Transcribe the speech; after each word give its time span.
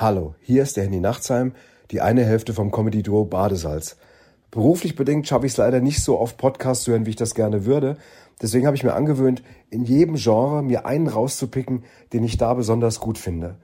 Hallo, 0.00 0.36
hier 0.40 0.62
ist 0.62 0.76
der 0.76 0.84
Handy 0.84 1.00
Nachtsheim, 1.00 1.54
die 1.90 2.00
eine 2.00 2.24
Hälfte 2.24 2.54
vom 2.54 2.70
Comedy-Duo 2.70 3.24
Badesalz. 3.24 3.96
Beruflich 4.52 4.94
bedingt 4.94 5.26
schaffe 5.26 5.46
ich 5.46 5.50
es 5.54 5.58
leider 5.58 5.80
nicht 5.80 6.04
so 6.04 6.20
oft 6.20 6.36
Podcasts 6.36 6.84
zu 6.84 6.92
hören, 6.92 7.04
wie 7.04 7.10
ich 7.10 7.16
das 7.16 7.34
gerne 7.34 7.66
würde. 7.66 7.96
Deswegen 8.40 8.64
habe 8.66 8.76
ich 8.76 8.84
mir 8.84 8.94
angewöhnt, 8.94 9.42
in 9.70 9.82
jedem 9.82 10.14
Genre 10.14 10.62
mir 10.62 10.86
einen 10.86 11.08
rauszupicken, 11.08 11.82
den 12.12 12.22
ich 12.22 12.36
da 12.36 12.54
besonders 12.54 13.00
gut 13.00 13.18
finde. 13.18 13.56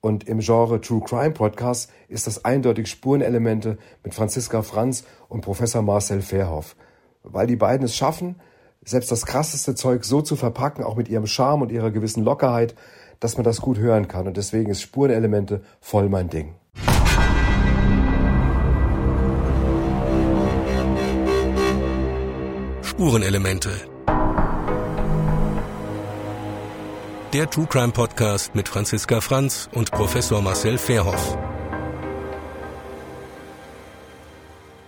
Und 0.00 0.26
im 0.26 0.38
Genre 0.38 0.80
True 0.80 1.02
Crime 1.04 1.32
Podcast 1.32 1.90
ist 2.08 2.26
das 2.26 2.46
eindeutig 2.46 2.88
Spurenelemente 2.88 3.76
mit 4.02 4.14
Franziska 4.14 4.62
Franz 4.62 5.04
und 5.28 5.42
Professor 5.42 5.82
Marcel 5.82 6.22
Verhoff. 6.22 6.76
Weil 7.22 7.46
die 7.46 7.56
beiden 7.56 7.84
es 7.84 7.94
schaffen, 7.94 8.36
selbst 8.86 9.12
das 9.12 9.26
krasseste 9.26 9.74
Zeug 9.74 10.06
so 10.06 10.22
zu 10.22 10.34
verpacken, 10.34 10.82
auch 10.82 10.96
mit 10.96 11.10
ihrem 11.10 11.26
Charme 11.26 11.60
und 11.60 11.72
ihrer 11.72 11.90
gewissen 11.90 12.24
Lockerheit, 12.24 12.74
dass 13.20 13.36
man 13.36 13.44
das 13.44 13.60
gut 13.60 13.78
hören 13.78 14.08
kann. 14.08 14.26
Und 14.26 14.36
deswegen 14.36 14.70
ist 14.70 14.80
Spurenelemente 14.80 15.62
voll 15.80 16.08
mein 16.08 16.28
Ding. 16.28 16.54
Spurenelemente. 22.82 23.70
Der 27.32 27.50
True 27.50 27.66
Crime 27.66 27.92
Podcast 27.92 28.54
mit 28.54 28.68
Franziska 28.68 29.20
Franz 29.20 29.68
und 29.72 29.90
Professor 29.90 30.40
Marcel 30.40 30.78
Verhoff. 30.78 31.36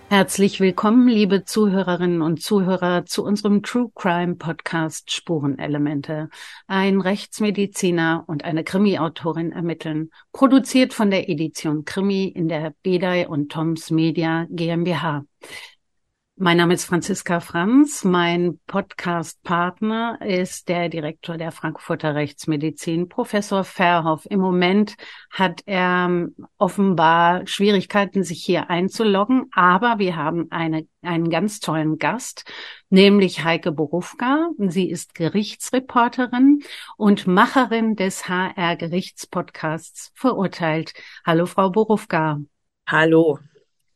Herzlich 0.09 0.61
willkommen, 0.61 1.09
liebe 1.09 1.43
Zuhörerinnen 1.43 2.21
und 2.21 2.41
Zuhörer, 2.41 3.05
zu 3.05 3.25
unserem 3.25 3.61
True 3.61 3.91
Crime 3.93 4.35
Podcast 4.35 5.11
Spurenelemente. 5.11 6.29
Ein 6.65 7.01
Rechtsmediziner 7.01 8.23
und 8.25 8.45
eine 8.45 8.63
Krimi-Autorin 8.63 9.51
ermitteln, 9.51 10.11
produziert 10.31 10.93
von 10.93 11.11
der 11.11 11.27
Edition 11.27 11.83
Krimi 11.83 12.23
in 12.23 12.47
der 12.47 12.73
Bedei 12.83 13.27
und 13.27 13.51
Toms 13.51 13.91
Media 13.91 14.47
GmbH. 14.49 15.25
Mein 16.39 16.57
Name 16.57 16.75
ist 16.75 16.85
Franziska 16.85 17.39
Franz. 17.39 18.03
Mein 18.03 18.59
Podcast-Partner 18.67 20.19
ist 20.21 20.69
der 20.69 20.87
Direktor 20.87 21.35
der 21.35 21.51
Frankfurter 21.51 22.13
Rechtsmedizin, 22.13 23.09
Professor 23.09 23.63
Verhoff. 23.63 24.27
Im 24.29 24.41
Moment 24.41 24.97
hat 25.31 25.63
er 25.65 26.05
ähm, 26.05 26.35
offenbar 26.59 27.47
Schwierigkeiten, 27.47 28.21
sich 28.21 28.43
hier 28.43 28.69
einzuloggen, 28.69 29.49
aber 29.51 29.97
wir 29.97 30.15
haben 30.15 30.51
eine, 30.51 30.87
einen 31.01 31.31
ganz 31.31 31.59
tollen 31.59 31.97
Gast, 31.97 32.43
nämlich 32.91 33.43
Heike 33.43 33.71
Borufka. 33.71 34.51
Sie 34.59 34.91
ist 34.91 35.15
Gerichtsreporterin 35.15 36.61
und 36.97 37.25
Macherin 37.25 37.95
des 37.95 38.29
HR-Gerichtspodcasts 38.29 40.11
Verurteilt. 40.13 40.93
Hallo, 41.25 41.47
Frau 41.47 41.71
Borufka. 41.71 42.39
Hallo. 42.85 43.39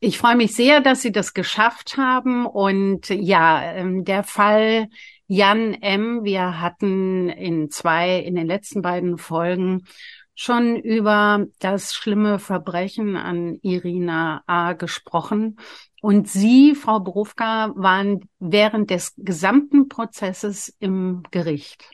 Ich 0.04 0.18
freue 0.18 0.34
mich 0.34 0.56
sehr, 0.56 0.80
dass 0.80 1.00
Sie 1.00 1.12
das 1.12 1.32
geschafft 1.32 1.96
haben. 1.96 2.44
Und 2.44 3.08
ja, 3.08 3.62
ähm, 3.62 4.04
der 4.04 4.24
Fall 4.24 4.88
Jan 5.28 5.74
M. 5.74 6.24
Wir 6.24 6.60
hatten 6.60 7.28
in 7.28 7.70
zwei, 7.70 8.18
in 8.18 8.34
den 8.34 8.48
letzten 8.48 8.82
beiden 8.82 9.16
Folgen 9.16 9.86
schon 10.34 10.74
über 10.74 11.46
das 11.60 11.94
schlimme 11.94 12.40
Verbrechen 12.40 13.16
an 13.16 13.60
Irina 13.62 14.42
A. 14.48 14.72
gesprochen. 14.72 15.60
Und 16.00 16.28
Sie, 16.28 16.74
Frau 16.74 16.98
Berufka, 16.98 17.72
waren 17.76 18.28
während 18.40 18.90
des 18.90 19.14
gesamten 19.18 19.88
Prozesses 19.88 20.74
im 20.80 21.22
Gericht. 21.30 21.88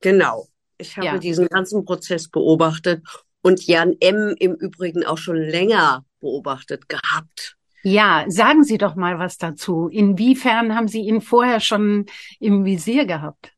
Genau. 0.00 0.48
Ich 0.76 0.96
habe 0.96 1.06
ja. 1.06 1.18
diesen 1.18 1.46
ganzen 1.46 1.84
Prozess 1.84 2.28
beobachtet 2.28 3.04
und 3.42 3.66
Jan 3.66 3.94
M. 4.00 4.34
im 4.38 4.54
Übrigen 4.54 5.04
auch 5.04 5.18
schon 5.18 5.36
länger 5.36 6.04
beobachtet 6.20 6.88
gehabt. 6.88 7.56
Ja, 7.82 8.24
sagen 8.28 8.64
Sie 8.64 8.78
doch 8.78 8.96
mal 8.96 9.18
was 9.18 9.38
dazu. 9.38 9.88
Inwiefern 9.88 10.74
haben 10.74 10.88
Sie 10.88 11.02
ihn 11.02 11.20
vorher 11.20 11.60
schon 11.60 12.06
im 12.40 12.64
Visier 12.64 13.06
gehabt? 13.06 13.52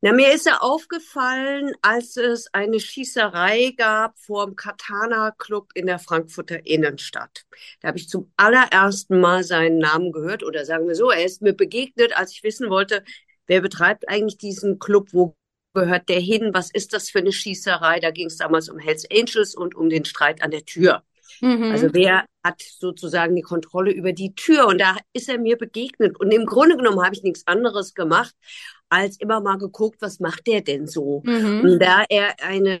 Na, 0.00 0.12
mir 0.12 0.32
ist 0.32 0.46
er 0.46 0.62
aufgefallen, 0.62 1.72
als 1.82 2.16
es 2.16 2.46
eine 2.54 2.78
Schießerei 2.78 3.74
gab 3.76 4.16
vor 4.18 4.46
dem 4.46 4.54
Katana 4.54 5.32
Club 5.32 5.70
in 5.74 5.86
der 5.86 5.98
Frankfurter 5.98 6.64
Innenstadt. 6.64 7.44
Da 7.80 7.88
habe 7.88 7.98
ich 7.98 8.08
zum 8.08 8.32
allerersten 8.36 9.20
Mal 9.20 9.42
seinen 9.42 9.78
Namen 9.78 10.12
gehört 10.12 10.44
oder 10.44 10.64
sagen 10.64 10.86
wir 10.86 10.94
so, 10.94 11.10
er 11.10 11.24
ist 11.24 11.42
mir 11.42 11.52
begegnet, 11.52 12.16
als 12.16 12.32
ich 12.32 12.44
wissen 12.44 12.70
wollte, 12.70 13.02
wer 13.46 13.60
betreibt 13.60 14.08
eigentlich 14.08 14.38
diesen 14.38 14.78
Club, 14.78 15.08
wo 15.12 15.34
gehört 15.76 16.08
der 16.08 16.20
hin, 16.20 16.50
was 16.52 16.70
ist 16.70 16.92
das 16.92 17.10
für 17.10 17.18
eine 17.18 17.32
Schießerei? 17.32 18.00
Da 18.00 18.10
ging 18.10 18.26
es 18.26 18.38
damals 18.38 18.68
um 18.68 18.78
Hells 18.78 19.06
Angels 19.12 19.54
und 19.54 19.74
um 19.74 19.88
den 19.88 20.04
Streit 20.04 20.42
an 20.42 20.50
der 20.50 20.64
Tür. 20.64 21.02
Mhm. 21.40 21.70
Also 21.70 21.92
wer 21.92 22.24
hat 22.42 22.62
sozusagen 22.62 23.36
die 23.36 23.42
Kontrolle 23.42 23.92
über 23.92 24.12
die 24.12 24.34
Tür? 24.34 24.66
Und 24.66 24.80
da 24.80 24.96
ist 25.12 25.28
er 25.28 25.38
mir 25.38 25.58
begegnet. 25.58 26.18
Und 26.18 26.32
im 26.32 26.46
Grunde 26.46 26.76
genommen 26.76 27.04
habe 27.04 27.14
ich 27.14 27.22
nichts 27.22 27.46
anderes 27.46 27.94
gemacht, 27.94 28.34
als 28.88 29.20
immer 29.20 29.40
mal 29.40 29.58
geguckt, 29.58 30.00
was 30.00 30.18
macht 30.18 30.46
der 30.46 30.62
denn 30.62 30.86
so? 30.86 31.22
Mhm. 31.24 31.60
Und 31.60 31.78
da 31.78 32.04
er 32.08 32.34
eine 32.42 32.80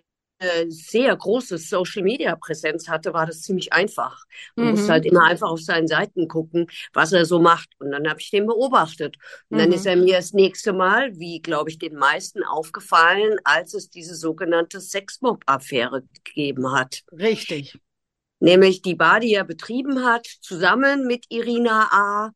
sehr 0.68 1.16
große 1.16 1.58
Social 1.58 2.02
Media 2.02 2.36
Präsenz 2.36 2.88
hatte, 2.88 3.12
war 3.14 3.26
das 3.26 3.42
ziemlich 3.42 3.72
einfach. 3.72 4.24
Man 4.54 4.66
mhm. 4.66 4.70
musste 4.72 4.92
halt 4.92 5.06
immer 5.06 5.24
einfach 5.24 5.50
auf 5.50 5.60
seinen 5.60 5.88
Seiten 5.88 6.28
gucken, 6.28 6.66
was 6.92 7.12
er 7.12 7.24
so 7.24 7.38
macht. 7.38 7.70
Und 7.78 7.90
dann 7.90 8.08
habe 8.08 8.20
ich 8.20 8.30
den 8.30 8.46
beobachtet. 8.46 9.16
Und 9.48 9.56
mhm. 9.56 9.60
dann 9.60 9.72
ist 9.72 9.86
er 9.86 9.96
mir 9.96 10.16
das 10.16 10.32
nächste 10.32 10.72
Mal, 10.72 11.18
wie 11.18 11.40
glaube 11.40 11.70
ich 11.70 11.78
den 11.78 11.94
meisten, 11.94 12.44
aufgefallen, 12.44 13.38
als 13.44 13.74
es 13.74 13.90
diese 13.90 14.14
sogenannte 14.14 14.80
Sexmob-Affäre 14.80 16.02
gegeben 16.24 16.72
hat. 16.72 17.02
Richtig 17.12 17.78
nämlich 18.40 18.82
die 18.82 18.94
Bar, 18.94 19.20
die 19.20 19.34
er 19.34 19.44
betrieben 19.44 20.04
hat, 20.04 20.26
zusammen 20.40 21.06
mit 21.06 21.26
Irina 21.28 21.88
A. 21.90 22.30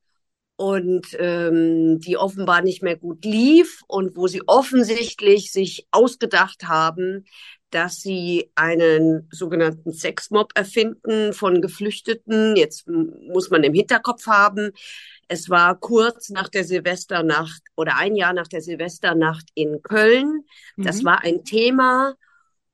und 0.57 1.07
ähm, 1.19 2.01
die 2.01 2.17
offenbar 2.17 2.63
nicht 2.63 2.83
mehr 2.83 2.97
gut 2.97 3.25
lief 3.25 3.83
und 3.87 4.17
wo 4.17 4.27
sie 4.27 4.43
offensichtlich 4.47 5.53
sich 5.53 5.87
ausgedacht 5.91 6.65
haben, 6.65 7.25
dass 7.71 8.01
sie 8.01 8.51
einen 8.55 9.29
sogenannten 9.31 9.93
Sexmob 9.93 10.53
erfinden 10.55 11.33
von 11.33 11.61
Geflüchteten. 11.61 12.57
Jetzt 12.57 12.89
muss 12.89 13.51
man 13.51 13.63
im 13.63 13.75
Hinterkopf 13.75 14.27
haben, 14.27 14.73
es 15.29 15.49
war 15.49 15.79
kurz 15.79 16.31
nach 16.31 16.49
der 16.49 16.65
Silvesternacht 16.65 17.63
oder 17.77 17.97
ein 17.97 18.17
Jahr 18.17 18.33
nach 18.33 18.49
der 18.49 18.61
Silvesternacht 18.61 19.49
in 19.55 19.81
Köln. 19.83 20.45
Das 20.77 21.03
mhm. 21.03 21.07
war 21.07 21.23
ein 21.23 21.45
Thema 21.45 22.17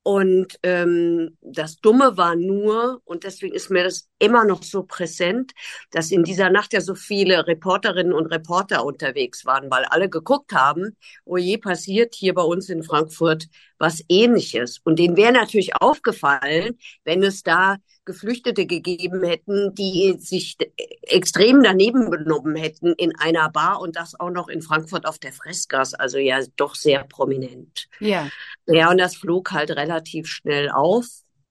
und 0.07 0.61
ähm, 0.63 1.37
das 1.43 1.81
Dumme 1.81 2.17
war 2.17 2.37
nur, 2.37 3.03
und 3.05 3.25
deswegen 3.25 3.57
ist 3.57 3.73
mir 3.73 3.83
das 3.83 4.09
immer 4.21 4.45
noch 4.45 4.63
so 4.63 4.85
präsent, 4.85 5.51
dass 5.91 6.13
in 6.13 6.23
dieser 6.23 6.49
Nacht 6.49 6.73
ja 6.75 6.81
so 6.81 6.95
viele 6.95 7.45
Reporterinnen 7.49 8.13
und 8.13 8.27
Reporter 8.27 8.85
unterwegs 8.85 9.45
waren, 9.47 9.69
weil 9.69 9.85
alle 9.87 10.09
geguckt 10.09 10.53
haben, 10.53 10.97
oh 11.25 11.39
je, 11.39 11.59
passiert 11.59 12.15
hier 12.15 12.35
bei 12.35 12.43
uns 12.43 12.69
in 12.69 12.85
Frankfurt 12.85 13.49
was 13.79 14.03
ähnliches. 14.09 14.81
Und 14.85 14.99
denen 14.99 15.17
wäre 15.17 15.33
natürlich 15.33 15.77
aufgefallen, 15.77 16.79
wenn 17.05 17.23
es 17.23 17.43
da 17.43 17.77
Geflüchtete 18.05 18.67
gegeben 18.67 19.25
hätten, 19.25 19.75
die 19.75 20.17
sich 20.19 20.57
extrem 21.03 21.63
daneben 21.63 22.09
benommen 22.11 22.55
hätten 22.55 22.93
in 22.95 23.15
einer 23.19 23.51
Bar 23.51 23.81
und 23.81 23.97
das 23.97 24.19
auch 24.19 24.31
noch 24.31 24.49
in 24.49 24.63
Frankfurt 24.63 25.07
auf 25.07 25.19
der 25.19 25.33
Fressgas, 25.33 25.95
also 25.95 26.19
ja 26.19 26.41
doch 26.57 26.77
sehr 26.77 27.05
prominent. 27.05 27.89
Ja. 27.99 28.29
Ja, 28.67 28.91
und 28.91 28.99
das 28.99 29.17
flog 29.17 29.53
halt 29.53 29.73
relativ 29.73 30.29
schnell 30.29 30.71
auf. 30.71 31.07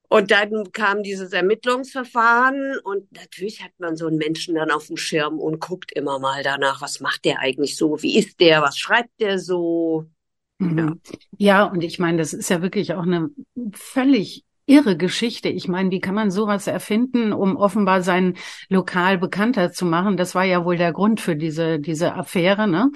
Und 0.08 0.32
dann 0.32 0.72
kam 0.72 1.04
dieses 1.04 1.34
Ermittlungsverfahren 1.34 2.78
und 2.84 3.12
natürlich 3.12 3.64
hat 3.64 3.72
man 3.80 3.98
so 3.98 4.08
einen 4.08 4.18
Menschen 4.18 4.56
dann 4.56 4.72
auf 4.72 4.88
dem 4.88 4.98
Schirm 4.98 5.40
und 5.40 5.60
guckt 5.60 5.92
immer 5.94 6.20
mal 6.20 6.44
danach, 6.44 6.82
was 6.82 7.00
macht 7.00 7.26
der 7.26 7.40
eigentlich 7.40 7.76
so, 7.76 8.02
wie 8.02 8.18
ist 8.18 8.40
der, 8.40 8.62
was 8.62 8.78
schreibt 8.78 9.20
der 9.20 9.40
so. 9.40 10.06
Mhm. 10.58 10.78
Ja. 10.78 10.94
ja, 11.38 11.64
und 11.66 11.84
ich 11.84 12.00
meine, 12.00 12.18
das 12.18 12.34
ist 12.34 12.50
ja 12.50 12.62
wirklich 12.62 12.94
auch 12.94 13.04
eine 13.04 13.30
völlig 13.74 14.44
irre 14.66 14.98
Geschichte. 14.98 15.50
Ich 15.50 15.68
meine, 15.68 15.92
wie 15.92 16.00
kann 16.00 16.16
man 16.16 16.32
sowas 16.32 16.68
erfinden, 16.68 17.34
um 17.34 17.56
offenbar 17.56 18.02
sein 18.02 18.36
Lokal 18.70 19.18
bekannter 19.18 19.72
zu 19.72 19.86
machen? 19.86 20.18
Das 20.18 20.34
war 20.34 20.44
ja 20.44 20.66
wohl 20.66 20.78
der 20.78 20.92
Grund 20.92 21.22
für 21.22 21.36
diese, 21.36 21.80
diese 21.80 22.16
Affäre, 22.16 22.68
ne? 22.68 22.92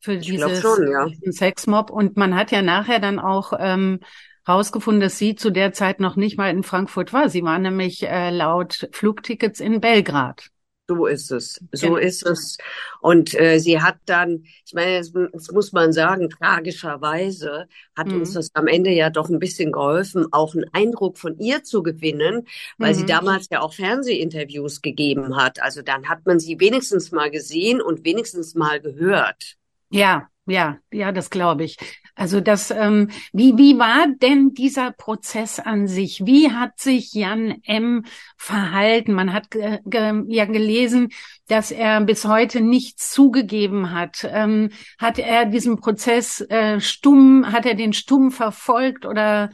Für 0.00 0.16
dieses 0.16 0.60
schon, 0.60 0.90
ja. 0.90 1.08
Sexmob. 1.30 1.90
Und 1.90 2.16
man 2.16 2.34
hat 2.34 2.50
ja 2.52 2.62
nachher 2.62 3.00
dann 3.00 3.18
auch 3.18 3.52
ähm, 3.58 4.00
rausgefunden, 4.48 5.02
dass 5.02 5.18
sie 5.18 5.34
zu 5.34 5.50
der 5.50 5.72
Zeit 5.72 6.00
noch 6.00 6.16
nicht 6.16 6.38
mal 6.38 6.50
in 6.50 6.62
Frankfurt 6.62 7.12
war. 7.12 7.28
Sie 7.28 7.42
war 7.42 7.58
nämlich 7.58 8.02
äh, 8.02 8.30
laut 8.30 8.88
Flugtickets 8.92 9.60
in 9.60 9.80
Belgrad. 9.80 10.48
So 10.90 11.06
ist 11.06 11.30
es. 11.30 11.60
So 11.70 11.86
genau. 11.86 11.98
ist 11.98 12.26
es. 12.26 12.58
Und 13.00 13.38
äh, 13.38 13.60
sie 13.60 13.80
hat 13.80 13.98
dann, 14.06 14.42
ich 14.66 14.74
meine, 14.74 14.98
das, 14.98 15.12
das 15.12 15.52
muss 15.52 15.70
man 15.70 15.92
sagen, 15.92 16.28
tragischerweise 16.28 17.68
hat 17.96 18.08
mhm. 18.08 18.22
uns 18.22 18.32
das 18.32 18.50
am 18.54 18.66
Ende 18.66 18.90
ja 18.90 19.08
doch 19.08 19.28
ein 19.28 19.38
bisschen 19.38 19.70
geholfen, 19.70 20.26
auch 20.32 20.52
einen 20.52 20.64
Eindruck 20.72 21.16
von 21.16 21.38
ihr 21.38 21.62
zu 21.62 21.84
gewinnen, 21.84 22.44
weil 22.76 22.92
mhm. 22.92 22.98
sie 22.98 23.06
damals 23.06 23.46
ja 23.52 23.60
auch 23.60 23.72
Fernsehinterviews 23.72 24.82
gegeben 24.82 25.36
hat. 25.36 25.62
Also 25.62 25.80
dann 25.80 26.08
hat 26.08 26.26
man 26.26 26.40
sie 26.40 26.58
wenigstens 26.58 27.12
mal 27.12 27.30
gesehen 27.30 27.80
und 27.80 28.04
wenigstens 28.04 28.56
mal 28.56 28.80
gehört. 28.80 29.54
Ja, 29.90 30.28
ja, 30.46 30.78
ja, 30.92 31.12
das 31.12 31.30
glaube 31.30 31.62
ich. 31.62 31.76
Also 32.20 32.42
das, 32.42 32.70
ähm, 32.70 33.08
wie, 33.32 33.56
wie 33.56 33.78
war 33.78 34.06
denn 34.06 34.52
dieser 34.52 34.92
Prozess 34.92 35.58
an 35.58 35.88
sich? 35.88 36.26
Wie 36.26 36.50
hat 36.50 36.78
sich 36.78 37.14
Jan 37.14 37.62
M. 37.64 38.04
verhalten? 38.36 39.14
Man 39.14 39.32
hat 39.32 39.50
ge, 39.50 39.78
ge, 39.86 40.24
ja 40.28 40.44
gelesen, 40.44 41.08
dass 41.48 41.70
er 41.70 41.98
bis 42.02 42.26
heute 42.26 42.60
nichts 42.60 43.10
zugegeben 43.10 43.92
hat. 43.92 44.28
Ähm, 44.30 44.68
hat 44.98 45.18
er 45.18 45.46
diesen 45.46 45.80
Prozess 45.80 46.42
äh, 46.42 46.78
stumm, 46.78 47.50
hat 47.52 47.64
er 47.64 47.74
den 47.74 47.94
stumm 47.94 48.32
verfolgt 48.32 49.06
oder? 49.06 49.48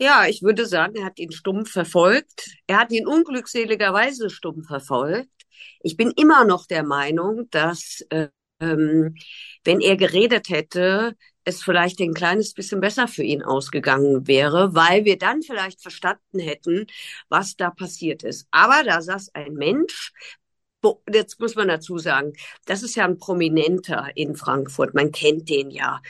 Ja, 0.00 0.26
ich 0.26 0.42
würde 0.42 0.66
sagen, 0.66 0.96
er 0.96 1.04
hat 1.04 1.20
ihn 1.20 1.30
stumm 1.30 1.64
verfolgt. 1.64 2.56
Er 2.66 2.80
hat 2.80 2.90
ihn 2.90 3.06
unglückseligerweise 3.06 4.30
stumm 4.30 4.64
verfolgt. 4.64 5.30
Ich 5.80 5.96
bin 5.96 6.10
immer 6.16 6.44
noch 6.44 6.66
der 6.66 6.82
Meinung, 6.82 7.46
dass 7.50 8.04
äh, 8.10 8.30
ähm, 8.62 9.14
wenn 9.64 9.80
er 9.80 9.96
geredet 9.96 10.48
hätte, 10.48 11.16
es 11.44 11.62
vielleicht 11.62 12.00
ein 12.00 12.14
kleines 12.14 12.54
bisschen 12.54 12.80
besser 12.80 13.08
für 13.08 13.22
ihn 13.22 13.42
ausgegangen 13.42 14.26
wäre, 14.26 14.74
weil 14.74 15.04
wir 15.04 15.18
dann 15.18 15.42
vielleicht 15.42 15.80
verstanden 15.80 16.38
hätten, 16.38 16.86
was 17.28 17.56
da 17.56 17.70
passiert 17.70 18.22
ist. 18.22 18.46
Aber 18.50 18.82
da 18.84 19.02
saß 19.02 19.34
ein 19.34 19.54
Mensch, 19.54 20.12
jetzt 21.12 21.40
muss 21.40 21.54
man 21.54 21.68
dazu 21.68 21.98
sagen, 21.98 22.32
das 22.66 22.82
ist 22.82 22.96
ja 22.96 23.04
ein 23.04 23.18
Prominenter 23.18 24.10
in 24.14 24.36
Frankfurt, 24.36 24.94
man 24.94 25.12
kennt 25.12 25.48
den 25.48 25.70
ja. 25.70 26.00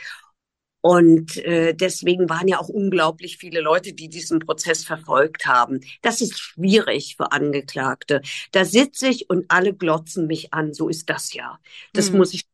Und 0.84 1.36
äh, 1.36 1.74
deswegen 1.74 2.28
waren 2.28 2.48
ja 2.48 2.58
auch 2.58 2.68
unglaublich 2.68 3.38
viele 3.38 3.60
Leute, 3.60 3.92
die 3.92 4.08
diesen 4.08 4.40
Prozess 4.40 4.84
verfolgt 4.84 5.46
haben. 5.46 5.80
Das 6.02 6.20
ist 6.20 6.40
schwierig 6.40 7.14
für 7.16 7.30
Angeklagte. 7.30 8.20
Da 8.50 8.64
sitze 8.64 9.06
ich 9.06 9.30
und 9.30 9.44
alle 9.48 9.74
glotzen 9.74 10.26
mich 10.26 10.52
an. 10.52 10.74
So 10.74 10.88
ist 10.88 11.08
das 11.08 11.34
ja. 11.34 11.60
Das 11.92 12.10
mhm. 12.10 12.18
muss 12.18 12.34
ich 12.34 12.46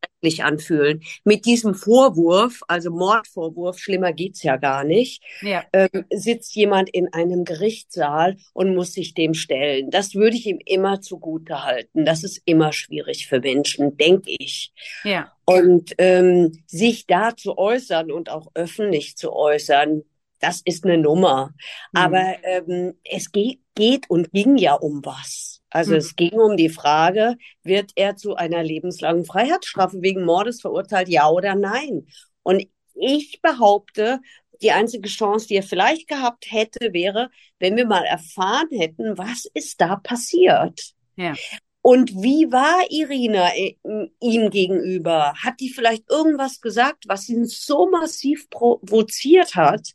anfühlen. 0.43 1.03
Mit 1.25 1.45
diesem 1.47 1.75
Vorwurf, 1.75 2.61
also 2.69 2.91
Mordvorwurf, 2.91 3.79
schlimmer 3.79 4.13
geht's 4.13 4.43
ja 4.43 4.57
gar 4.57 4.85
nicht, 4.85 5.23
ja. 5.43 5.65
Ähm, 5.73 6.05
sitzt 6.11 6.55
jemand 6.55 6.91
in 6.91 7.13
einem 7.13 7.45
Gerichtssaal 7.45 8.37
und 8.53 8.75
muss 8.75 8.93
sich 8.93 9.15
dem 9.15 9.35
stellen. 9.35 9.91
Das 9.91 10.15
würde 10.15 10.37
ich 10.37 10.47
ihm 10.47 10.59
immer 10.65 11.01
zugute 11.01 11.65
halten. 11.65 12.05
Das 12.05 12.25
ist 12.25 12.43
immer 12.45 12.73
schwierig 12.73 13.27
für 13.27 13.41
Menschen, 13.41 13.97
denke 13.97 14.31
ich. 14.39 14.73
Ja. 15.05 15.33
Und 15.45 15.95
ähm, 15.99 16.63
sich 16.67 17.07
da 17.07 17.37
zu 17.37 17.57
äußern 17.57 18.11
und 18.11 18.31
auch 18.31 18.49
öffentlich 18.55 19.17
zu 19.17 19.33
äußern, 19.33 20.03
das 20.41 20.61
ist 20.65 20.85
eine 20.85 20.99
Nummer. 20.99 21.55
Mhm. 21.93 22.01
Aber 22.01 22.37
ähm, 22.43 22.95
es 23.05 23.33
geht, 23.33 23.61
geht 23.79 24.11
und 24.11 24.33
ging 24.33 24.59
ja 24.59 24.75
um 24.75 25.05
was. 25.05 25.61
Also 25.71 25.93
mhm. 25.93 25.99
es 25.99 26.17
ging 26.17 26.39
um 26.39 26.57
die 26.57 26.69
Frage, 26.69 27.37
wird 27.63 27.93
er 27.95 28.17
zu 28.17 28.35
einer 28.35 28.63
lebenslangen 28.63 29.25
Freiheitsstrafe 29.25 30.03
wegen 30.03 30.25
Mordes 30.25 30.61
verurteilt, 30.61 31.09
ja 31.09 31.29
oder 31.29 31.55
nein? 31.55 32.07
Und 32.43 32.67
ich 32.95 33.41
behaupte, 33.41 34.21
die 34.61 34.73
einzige 34.73 35.09
Chance, 35.09 35.47
die 35.47 35.57
er 35.57 35.63
vielleicht 35.63 36.09
gehabt 36.09 36.47
hätte, 36.51 36.93
wäre, 36.93 37.31
wenn 37.61 37.77
wir 37.77 37.87
mal 37.87 38.05
erfahren 38.05 38.69
hätten, 38.73 39.17
was 39.17 39.47
ist 39.55 39.81
da 39.81 39.97
passiert. 39.97 40.95
Ja. 41.17 41.35
Und 41.81 42.11
wie 42.11 42.51
war 42.51 42.85
Irina 42.91 43.55
äh, 43.55 43.77
ihm 44.21 44.51
gegenüber? 44.51 45.35
Hat 45.35 45.61
die 45.61 45.71
vielleicht 45.71 46.11
irgendwas 46.11 46.61
gesagt, 46.61 47.05
was 47.07 47.29
ihn 47.29 47.47
so 47.47 47.89
massiv 47.89 48.51
provoziert 48.51 49.55
hat, 49.55 49.93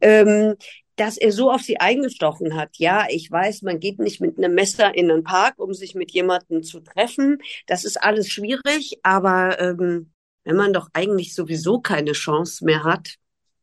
ähm, 0.00 0.56
dass 0.96 1.16
er 1.16 1.32
so 1.32 1.50
auf 1.50 1.62
sie 1.62 1.78
eingestochen 1.80 2.56
hat? 2.56 2.76
Ja, 2.76 3.06
ich 3.08 3.30
weiß, 3.30 3.62
man 3.62 3.80
geht 3.80 3.98
nicht 3.98 4.20
mit 4.20 4.38
einem 4.38 4.54
Messer 4.54 4.94
in 4.94 5.08
den 5.08 5.24
Park, 5.24 5.58
um 5.58 5.74
sich 5.74 5.94
mit 5.94 6.12
jemandem 6.12 6.62
zu 6.62 6.80
treffen. 6.80 7.38
Das 7.66 7.84
ist 7.84 7.96
alles 8.02 8.28
schwierig, 8.28 8.98
aber 9.02 9.58
ähm, 9.60 10.12
wenn 10.44 10.56
man 10.56 10.72
doch 10.72 10.88
eigentlich 10.92 11.34
sowieso 11.34 11.80
keine 11.80 12.12
Chance 12.12 12.64
mehr 12.64 12.84
hat, 12.84 13.16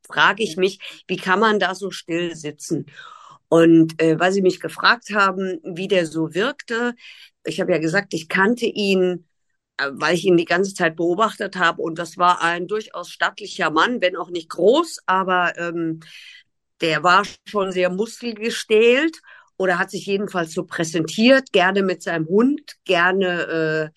frage 0.07 0.43
ich 0.43 0.57
mich, 0.57 0.79
wie 1.07 1.17
kann 1.17 1.39
man 1.39 1.59
da 1.59 1.75
so 1.75 1.91
still 1.91 2.35
sitzen? 2.35 2.87
Und 3.47 4.01
äh, 4.01 4.19
weil 4.19 4.31
Sie 4.31 4.41
mich 4.41 4.59
gefragt 4.59 5.09
haben, 5.13 5.59
wie 5.63 5.87
der 5.87 6.05
so 6.05 6.33
wirkte, 6.33 6.93
ich 7.43 7.59
habe 7.59 7.71
ja 7.71 7.79
gesagt, 7.79 8.13
ich 8.13 8.29
kannte 8.29 8.65
ihn, 8.65 9.27
äh, 9.77 9.89
weil 9.91 10.15
ich 10.15 10.25
ihn 10.25 10.37
die 10.37 10.45
ganze 10.45 10.73
Zeit 10.73 10.95
beobachtet 10.95 11.55
habe. 11.57 11.81
Und 11.81 11.97
das 11.97 12.17
war 12.17 12.41
ein 12.41 12.67
durchaus 12.67 13.09
stattlicher 13.09 13.71
Mann, 13.71 14.01
wenn 14.01 14.15
auch 14.15 14.29
nicht 14.29 14.49
groß, 14.49 14.99
aber 15.07 15.57
ähm, 15.57 16.01
der 16.81 17.03
war 17.03 17.23
schon 17.45 17.71
sehr 17.71 17.89
muskelgestählt 17.89 19.21
oder 19.57 19.77
hat 19.77 19.91
sich 19.91 20.05
jedenfalls 20.05 20.53
so 20.53 20.63
präsentiert, 20.63 21.51
gerne 21.51 21.83
mit 21.83 22.01
seinem 22.01 22.27
Hund, 22.27 22.75
gerne 22.85 23.91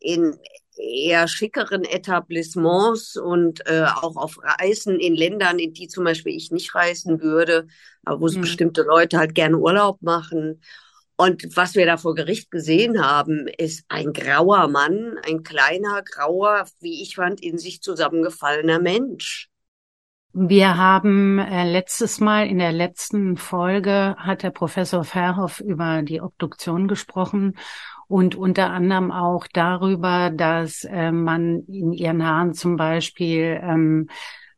äh, 0.00 0.12
in 0.12 0.36
eher 0.80 1.28
schickeren 1.28 1.84
Etablissements 1.84 3.16
und 3.16 3.66
äh, 3.66 3.84
auch 3.84 4.16
auf 4.16 4.38
Reisen 4.42 4.98
in 4.98 5.14
Ländern, 5.14 5.58
in 5.58 5.72
die 5.72 5.88
zum 5.88 6.04
Beispiel 6.04 6.34
ich 6.34 6.50
nicht 6.50 6.74
reisen 6.74 7.20
würde, 7.20 7.66
aber 8.04 8.20
wo 8.20 8.26
es 8.26 8.36
mhm. 8.36 8.42
bestimmte 8.42 8.82
Leute 8.82 9.18
halt 9.18 9.34
gerne 9.34 9.58
Urlaub 9.58 10.00
machen. 10.00 10.62
Und 11.16 11.54
was 11.54 11.74
wir 11.74 11.84
da 11.84 11.98
vor 11.98 12.14
Gericht 12.14 12.50
gesehen 12.50 13.04
haben, 13.04 13.46
ist 13.58 13.84
ein 13.88 14.14
grauer 14.14 14.68
Mann, 14.68 15.18
ein 15.26 15.42
kleiner, 15.42 16.02
grauer, 16.02 16.66
wie 16.80 17.02
ich 17.02 17.16
fand, 17.16 17.42
in 17.42 17.58
sich 17.58 17.82
zusammengefallener 17.82 18.78
Mensch. 18.78 19.49
Wir 20.32 20.76
haben 20.76 21.40
äh, 21.40 21.68
letztes 21.68 22.20
Mal 22.20 22.46
in 22.46 22.58
der 22.58 22.70
letzten 22.70 23.36
Folge 23.36 24.14
hat 24.16 24.44
der 24.44 24.50
Professor 24.50 25.02
Verhoff 25.02 25.58
über 25.60 26.02
die 26.02 26.20
Obduktion 26.20 26.86
gesprochen 26.86 27.56
und 28.06 28.36
unter 28.36 28.70
anderem 28.70 29.10
auch 29.10 29.48
darüber, 29.52 30.30
dass 30.30 30.84
äh, 30.84 31.10
man 31.10 31.64
in 31.66 31.92
ihren 31.92 32.24
Haaren 32.24 32.54
zum 32.54 32.76
Beispiel 32.76 33.60
ähm, 33.60 34.08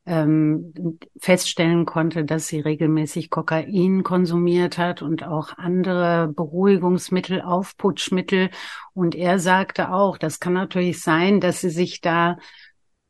ähm, 0.05 0.99
feststellen 1.19 1.87
konnte, 1.87 2.25
dass 2.25 2.49
sie 2.49 2.61
regelmäßig 2.61 3.31
Kokain 3.31 4.03
konsumiert 4.03 4.77
hat 4.77 5.01
und 5.01 5.25
auch 5.25 5.57
andere 5.57 6.29
Beruhigungsmittel, 6.29 7.41
Aufputschmittel. 7.41 8.51
Und 8.95 9.15
er 9.15 9.39
sagte 9.39 9.93
auch, 9.93 10.19
das 10.19 10.41
kann 10.41 10.55
natürlich 10.55 11.01
sein, 11.01 11.41
dass 11.41 11.61
sie 11.61 11.71
sich 11.71 12.01
da 12.01 12.37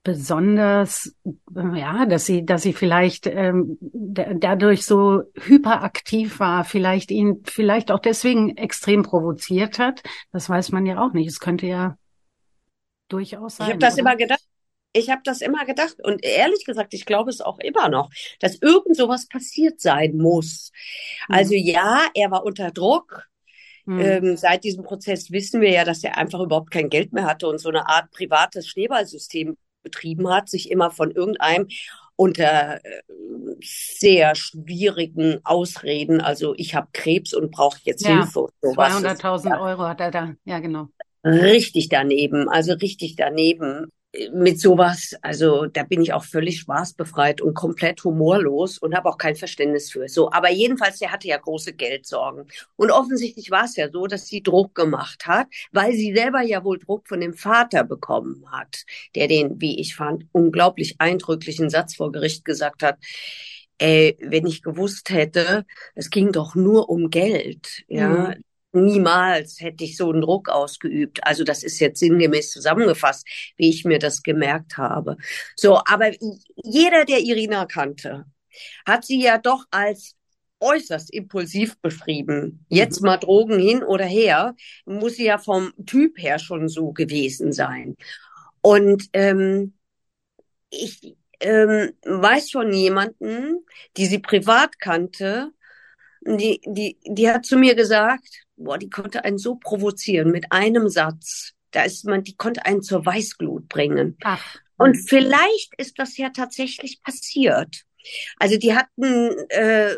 besonders, 0.02 1.14
ja, 1.54 2.06
dass 2.06 2.26
sie, 2.26 2.44
dass 2.44 2.62
sie 2.62 2.72
vielleicht 2.72 3.26
ähm, 3.26 3.78
dadurch 3.80 4.84
so 4.84 5.22
hyperaktiv 5.40 6.40
war, 6.40 6.64
vielleicht 6.64 7.10
ihn 7.10 7.42
vielleicht 7.44 7.90
auch 7.90 8.00
deswegen 8.00 8.56
extrem 8.56 9.04
provoziert 9.04 9.78
hat. 9.78 10.02
Das 10.32 10.48
weiß 10.48 10.72
man 10.72 10.86
ja 10.86 11.00
auch 11.00 11.12
nicht. 11.12 11.28
Es 11.28 11.38
könnte 11.38 11.66
ja 11.66 11.96
durchaus 13.08 13.56
sein. 13.56 13.66
Ich 13.66 13.72
habe 13.72 13.78
das 13.78 13.94
oder? 13.94 14.00
immer 14.00 14.16
gedacht. 14.16 14.42
Ich 14.94 15.08
habe 15.08 15.22
das 15.24 15.40
immer 15.40 15.64
gedacht 15.64 15.96
und 16.02 16.22
ehrlich 16.22 16.66
gesagt, 16.66 16.92
ich 16.92 17.06
glaube 17.06 17.30
es 17.30 17.40
auch 17.40 17.58
immer 17.60 17.88
noch, 17.88 18.10
dass 18.40 18.60
irgend 18.60 18.94
sowas 18.94 19.26
passiert 19.26 19.80
sein 19.80 20.16
muss. 20.16 20.70
Mhm. 21.28 21.34
Also 21.34 21.54
ja, 21.54 22.08
er 22.12 22.30
war 22.30 22.44
unter 22.44 22.70
Druck. 22.72 23.26
Mhm. 23.84 24.00
Ähm, 24.00 24.36
seit 24.36 24.64
diesem 24.64 24.84
Prozess 24.84 25.30
wissen 25.30 25.60
wir 25.60 25.70
ja, 25.70 25.84
dass 25.84 26.04
er 26.04 26.18
einfach 26.18 26.40
überhaupt 26.40 26.70
kein 26.70 26.90
Geld 26.90 27.12
mehr 27.12 27.24
hatte 27.24 27.48
und 27.48 27.58
so 27.58 27.68
eine 27.68 27.88
Art 27.88 28.10
privates 28.10 28.68
Schneeballsystem 28.68 29.56
betrieben 29.82 30.28
hat, 30.28 30.48
sich 30.48 30.70
immer 30.70 30.90
von 30.90 31.10
irgendeinem 31.10 31.68
unter 32.16 32.84
äh, 32.84 33.02
sehr 33.62 34.34
schwierigen 34.34 35.40
Ausreden, 35.44 36.20
also 36.20 36.54
ich 36.56 36.74
habe 36.74 36.88
Krebs 36.92 37.34
und 37.34 37.50
brauche 37.50 37.78
jetzt 37.82 38.04
ja, 38.04 38.22
Hilfe. 38.22 38.48
200.000 38.62 39.60
Euro 39.60 39.82
hat 39.82 40.00
er 40.00 40.10
da, 40.10 40.34
ja 40.44 40.58
genau. 40.60 40.88
Richtig 41.24 41.88
daneben, 41.88 42.48
also 42.48 42.74
richtig 42.74 43.16
daneben 43.16 43.90
mit 44.32 44.60
sowas, 44.60 45.14
also 45.22 45.66
da 45.66 45.84
bin 45.84 46.02
ich 46.02 46.12
auch 46.12 46.24
völlig 46.24 46.60
spaßbefreit 46.60 47.40
und 47.40 47.54
komplett 47.54 48.04
humorlos 48.04 48.76
und 48.76 48.94
habe 48.94 49.08
auch 49.08 49.16
kein 49.16 49.36
Verständnis 49.36 49.90
für. 49.90 50.06
So, 50.08 50.30
aber 50.30 50.50
jedenfalls, 50.50 50.98
der 50.98 51.12
hatte 51.12 51.28
ja 51.28 51.38
große 51.38 51.72
Geldsorgen. 51.72 52.46
Und 52.76 52.90
offensichtlich 52.90 53.50
war 53.50 53.64
es 53.64 53.76
ja 53.76 53.88
so, 53.90 54.06
dass 54.06 54.26
sie 54.26 54.42
Druck 54.42 54.74
gemacht 54.74 55.26
hat, 55.26 55.46
weil 55.72 55.94
sie 55.94 56.14
selber 56.14 56.42
ja 56.42 56.62
wohl 56.62 56.78
Druck 56.78 57.08
von 57.08 57.20
dem 57.20 57.32
Vater 57.32 57.84
bekommen 57.84 58.44
hat, 58.52 58.84
der 59.14 59.28
den, 59.28 59.60
wie 59.60 59.80
ich 59.80 59.96
fand, 59.96 60.26
unglaublich 60.32 60.96
eindrücklichen 60.98 61.70
Satz 61.70 61.96
vor 61.96 62.12
Gericht 62.12 62.44
gesagt 62.44 62.82
hat. 62.82 62.98
Ey, 63.78 64.16
wenn 64.20 64.46
ich 64.46 64.62
gewusst 64.62 65.08
hätte, 65.08 65.64
es 65.94 66.10
ging 66.10 66.32
doch 66.32 66.54
nur 66.54 66.90
um 66.90 67.08
Geld, 67.08 67.82
ja, 67.88 68.08
mhm 68.08 68.44
niemals 68.72 69.60
hätte 69.60 69.84
ich 69.84 69.96
so 69.96 70.10
einen 70.10 70.22
Druck 70.22 70.48
ausgeübt. 70.48 71.20
Also 71.24 71.44
das 71.44 71.62
ist 71.62 71.78
jetzt 71.78 72.00
sinngemäß 72.00 72.50
zusammengefasst, 72.50 73.26
wie 73.56 73.68
ich 73.70 73.84
mir 73.84 73.98
das 73.98 74.22
gemerkt 74.22 74.76
habe. 74.76 75.16
So, 75.56 75.80
aber 75.84 76.10
jeder, 76.56 77.04
der 77.04 77.20
Irina 77.20 77.66
kannte, 77.66 78.24
hat 78.86 79.04
sie 79.04 79.22
ja 79.22 79.38
doch 79.38 79.64
als 79.70 80.16
äußerst 80.60 81.12
impulsiv 81.12 81.78
beschrieben. 81.80 82.64
Jetzt 82.68 83.00
mhm. 83.00 83.06
mal 83.06 83.16
Drogen 83.18 83.58
hin 83.58 83.82
oder 83.82 84.04
her, 84.04 84.54
muss 84.84 85.16
sie 85.16 85.24
ja 85.24 85.38
vom 85.38 85.72
Typ 85.86 86.18
her 86.18 86.38
schon 86.38 86.68
so 86.68 86.92
gewesen 86.92 87.52
sein. 87.52 87.96
Und 88.60 89.08
ähm, 89.12 89.74
ich 90.70 91.16
ähm, 91.40 91.92
weiß 92.04 92.52
von 92.52 92.72
jemanden, 92.72 93.66
die 93.96 94.06
sie 94.06 94.20
privat 94.20 94.78
kannte, 94.78 95.52
die, 96.26 96.60
die, 96.64 96.96
die 97.04 97.30
hat 97.30 97.44
zu 97.44 97.56
mir 97.56 97.74
gesagt, 97.74 98.44
boah, 98.56 98.78
die 98.78 98.90
konnte 98.90 99.24
einen 99.24 99.38
so 99.38 99.56
provozieren 99.56 100.30
mit 100.30 100.52
einem 100.52 100.88
Satz. 100.88 101.52
Da 101.70 101.82
ist 101.82 102.04
man, 102.04 102.22
die 102.22 102.36
konnte 102.36 102.64
einen 102.64 102.82
zur 102.82 103.04
Weißglut 103.04 103.68
bringen. 103.68 104.16
Ach. 104.22 104.56
Und 104.76 104.96
vielleicht 104.96 105.72
ist 105.78 105.98
das 105.98 106.16
ja 106.16 106.30
tatsächlich 106.30 107.02
passiert. 107.02 107.84
Also 108.38 108.58
die 108.58 108.74
hatten, 108.74 109.30
äh, 109.48 109.94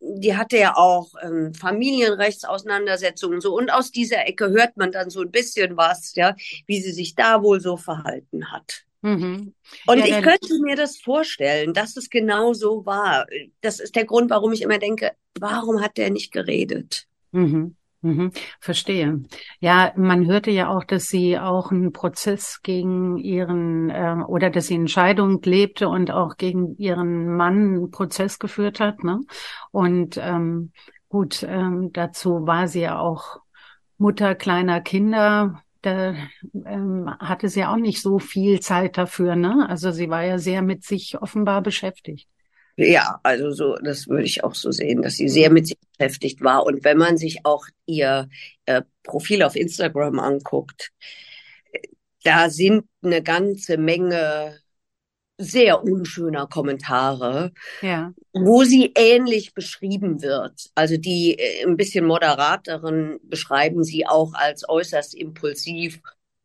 die 0.00 0.36
hatte 0.36 0.58
ja 0.58 0.76
auch 0.76 1.10
ähm, 1.22 1.54
Familienrechtsauseinandersetzungen 1.54 3.40
so 3.40 3.56
und 3.56 3.70
aus 3.70 3.90
dieser 3.90 4.26
Ecke 4.26 4.50
hört 4.50 4.76
man 4.76 4.92
dann 4.92 5.10
so 5.10 5.22
ein 5.22 5.30
bisschen 5.30 5.76
was, 5.76 6.14
ja, 6.14 6.36
wie 6.66 6.80
sie 6.80 6.92
sich 6.92 7.16
da 7.16 7.42
wohl 7.42 7.60
so 7.60 7.76
verhalten 7.76 8.52
hat. 8.52 8.84
Mhm. 9.02 9.54
Und 9.86 9.98
ja, 9.98 10.06
ich 10.06 10.22
könnte 10.22 10.58
mir 10.62 10.76
das 10.76 10.96
vorstellen, 10.96 11.72
dass 11.72 11.96
es 11.96 12.10
genau 12.10 12.52
so 12.52 12.84
war. 12.84 13.26
Das 13.60 13.78
ist 13.80 13.94
der 13.96 14.04
Grund, 14.04 14.30
warum 14.30 14.52
ich 14.52 14.62
immer 14.62 14.78
denke, 14.78 15.12
warum 15.38 15.80
hat 15.80 15.96
der 15.96 16.10
nicht 16.10 16.32
geredet? 16.32 17.06
Mhm. 17.30 17.76
Mhm, 18.00 18.30
verstehe. 18.60 19.24
Ja, 19.58 19.92
man 19.96 20.26
hörte 20.26 20.52
ja 20.52 20.68
auch, 20.68 20.84
dass 20.84 21.08
sie 21.08 21.36
auch 21.36 21.72
einen 21.72 21.92
Prozess 21.92 22.60
gegen 22.62 23.16
ihren 23.16 23.90
äh, 23.90 24.22
oder 24.28 24.50
dass 24.50 24.68
sie 24.68 24.76
Entscheidung 24.76 25.42
lebte 25.42 25.88
und 25.88 26.12
auch 26.12 26.36
gegen 26.36 26.76
ihren 26.76 27.34
Mann 27.34 27.74
einen 27.74 27.90
Prozess 27.90 28.38
geführt 28.38 28.78
hat. 28.78 29.02
Ne? 29.02 29.20
Und 29.72 30.16
ähm, 30.16 30.70
gut, 31.08 31.42
ähm, 31.42 31.90
dazu 31.92 32.46
war 32.46 32.68
sie 32.68 32.82
ja 32.82 33.00
auch 33.00 33.40
Mutter 33.96 34.36
kleiner 34.36 34.80
Kinder. 34.80 35.64
Da 35.88 36.14
ähm, 36.66 37.10
hatte 37.18 37.48
sie 37.48 37.64
auch 37.64 37.76
nicht 37.76 38.02
so 38.02 38.18
viel 38.18 38.60
Zeit 38.60 38.98
dafür. 38.98 39.36
Ne? 39.36 39.66
Also 39.68 39.90
sie 39.90 40.10
war 40.10 40.22
ja 40.22 40.38
sehr 40.38 40.60
mit 40.60 40.84
sich 40.84 41.20
offenbar 41.20 41.62
beschäftigt. 41.62 42.28
Ja, 42.76 43.18
also 43.22 43.50
so, 43.50 43.76
das 43.76 44.06
würde 44.06 44.24
ich 44.24 44.44
auch 44.44 44.54
so 44.54 44.70
sehen, 44.70 45.02
dass 45.02 45.14
sie 45.16 45.28
sehr 45.28 45.50
mit 45.50 45.66
sich 45.66 45.78
beschäftigt 45.96 46.42
war. 46.42 46.64
Und 46.64 46.84
wenn 46.84 46.98
man 46.98 47.16
sich 47.16 47.44
auch 47.44 47.64
ihr, 47.86 48.28
ihr 48.68 48.86
Profil 49.02 49.42
auf 49.42 49.56
Instagram 49.56 50.20
anguckt, 50.20 50.90
da 52.22 52.50
sind 52.50 52.84
eine 53.02 53.22
ganze 53.22 53.78
Menge 53.78 54.58
sehr 55.38 55.84
unschöner 55.84 56.48
Kommentare, 56.48 57.52
ja. 57.80 58.12
wo 58.32 58.64
sie 58.64 58.92
ähnlich 58.96 59.54
beschrieben 59.54 60.20
wird. 60.20 60.70
Also 60.74 60.96
die 60.96 61.38
äh, 61.38 61.64
ein 61.64 61.76
bisschen 61.76 62.04
moderateren 62.04 63.18
beschreiben 63.22 63.84
sie 63.84 64.06
auch 64.06 64.34
als 64.34 64.68
äußerst 64.68 65.14
impulsiv 65.14 66.00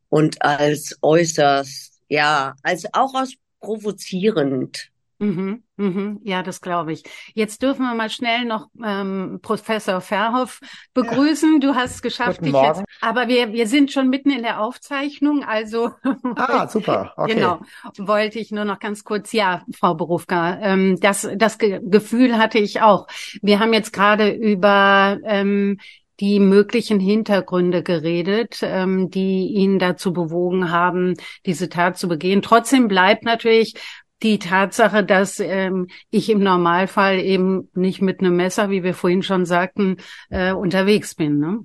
und 0.09 0.41
als 0.43 0.97
äußerst, 1.01 2.01
ja, 2.07 2.55
als 2.61 2.85
auch 2.93 3.15
als 3.15 3.33
provozierend. 3.59 4.89
Mhm, 5.23 5.63
mhm, 5.77 6.19
ja, 6.23 6.43
das 6.43 6.59
glaube 6.59 6.91
ich. 6.91 7.03
Jetzt 7.33 7.61
dürfen 7.61 7.83
wir 7.83 7.93
mal 7.95 8.09
schnell 8.09 8.43
noch 8.43 8.67
ähm, 8.83 9.39
Professor 9.41 10.01
Verhoff 10.01 10.59
begrüßen. 10.93 11.61
Du 11.61 11.75
hast 11.75 11.95
es 11.95 12.01
geschafft, 12.01 12.39
Guten 12.39 12.45
dich 12.45 12.53
Morgen. 12.53 12.79
jetzt. 12.79 12.83
Aber 13.01 13.29
wir, 13.29 13.53
wir 13.53 13.67
sind 13.67 13.91
schon 13.91 14.09
mitten 14.09 14.31
in 14.31 14.43
der 14.43 14.61
Aufzeichnung, 14.61 15.43
also. 15.43 15.91
Ah, 16.35 16.67
super. 16.67 17.13
Okay. 17.15 17.35
Genau. 17.35 17.61
Wollte 17.97 18.39
ich 18.39 18.51
nur 18.51 18.65
noch 18.65 18.79
ganz 18.79 19.03
kurz, 19.05 19.31
ja, 19.31 19.63
Frau 19.73 19.95
Berufka, 19.95 20.59
ähm, 20.61 20.99
das, 20.99 21.27
das 21.35 21.57
Ge 21.57 21.79
Gefühl 21.83 22.37
hatte 22.37 22.59
ich 22.59 22.81
auch. 22.81 23.07
Wir 23.41 23.59
haben 23.59 23.73
jetzt 23.73 23.93
gerade 23.93 24.29
über 24.29 25.19
ähm, 25.23 25.77
die 26.19 26.39
möglichen 26.39 26.99
Hintergründe 26.99 27.81
geredet, 27.81 28.59
ähm, 28.61 29.09
die 29.09 29.47
ihn 29.47 29.79
dazu 29.79 30.13
bewogen 30.13 30.71
haben, 30.71 31.15
diese 31.45 31.69
Tat 31.69 31.97
zu 31.97 32.07
begehen. 32.07 32.41
Trotzdem 32.41 32.87
bleibt 32.87 33.23
natürlich 33.23 33.75
die 34.23 34.39
Tatsache, 34.39 35.03
dass 35.03 35.39
ähm, 35.39 35.87
ich 36.09 36.29
im 36.29 36.41
Normalfall 36.41 37.19
eben 37.19 37.69
nicht 37.73 38.01
mit 38.01 38.19
einem 38.19 38.35
Messer, 38.35 38.69
wie 38.69 38.83
wir 38.83 38.93
vorhin 38.93 39.21
schon 39.21 39.45
sagten, 39.45 39.97
äh, 40.29 40.53
unterwegs 40.53 41.13
bin. 41.13 41.39
Ne? 41.39 41.59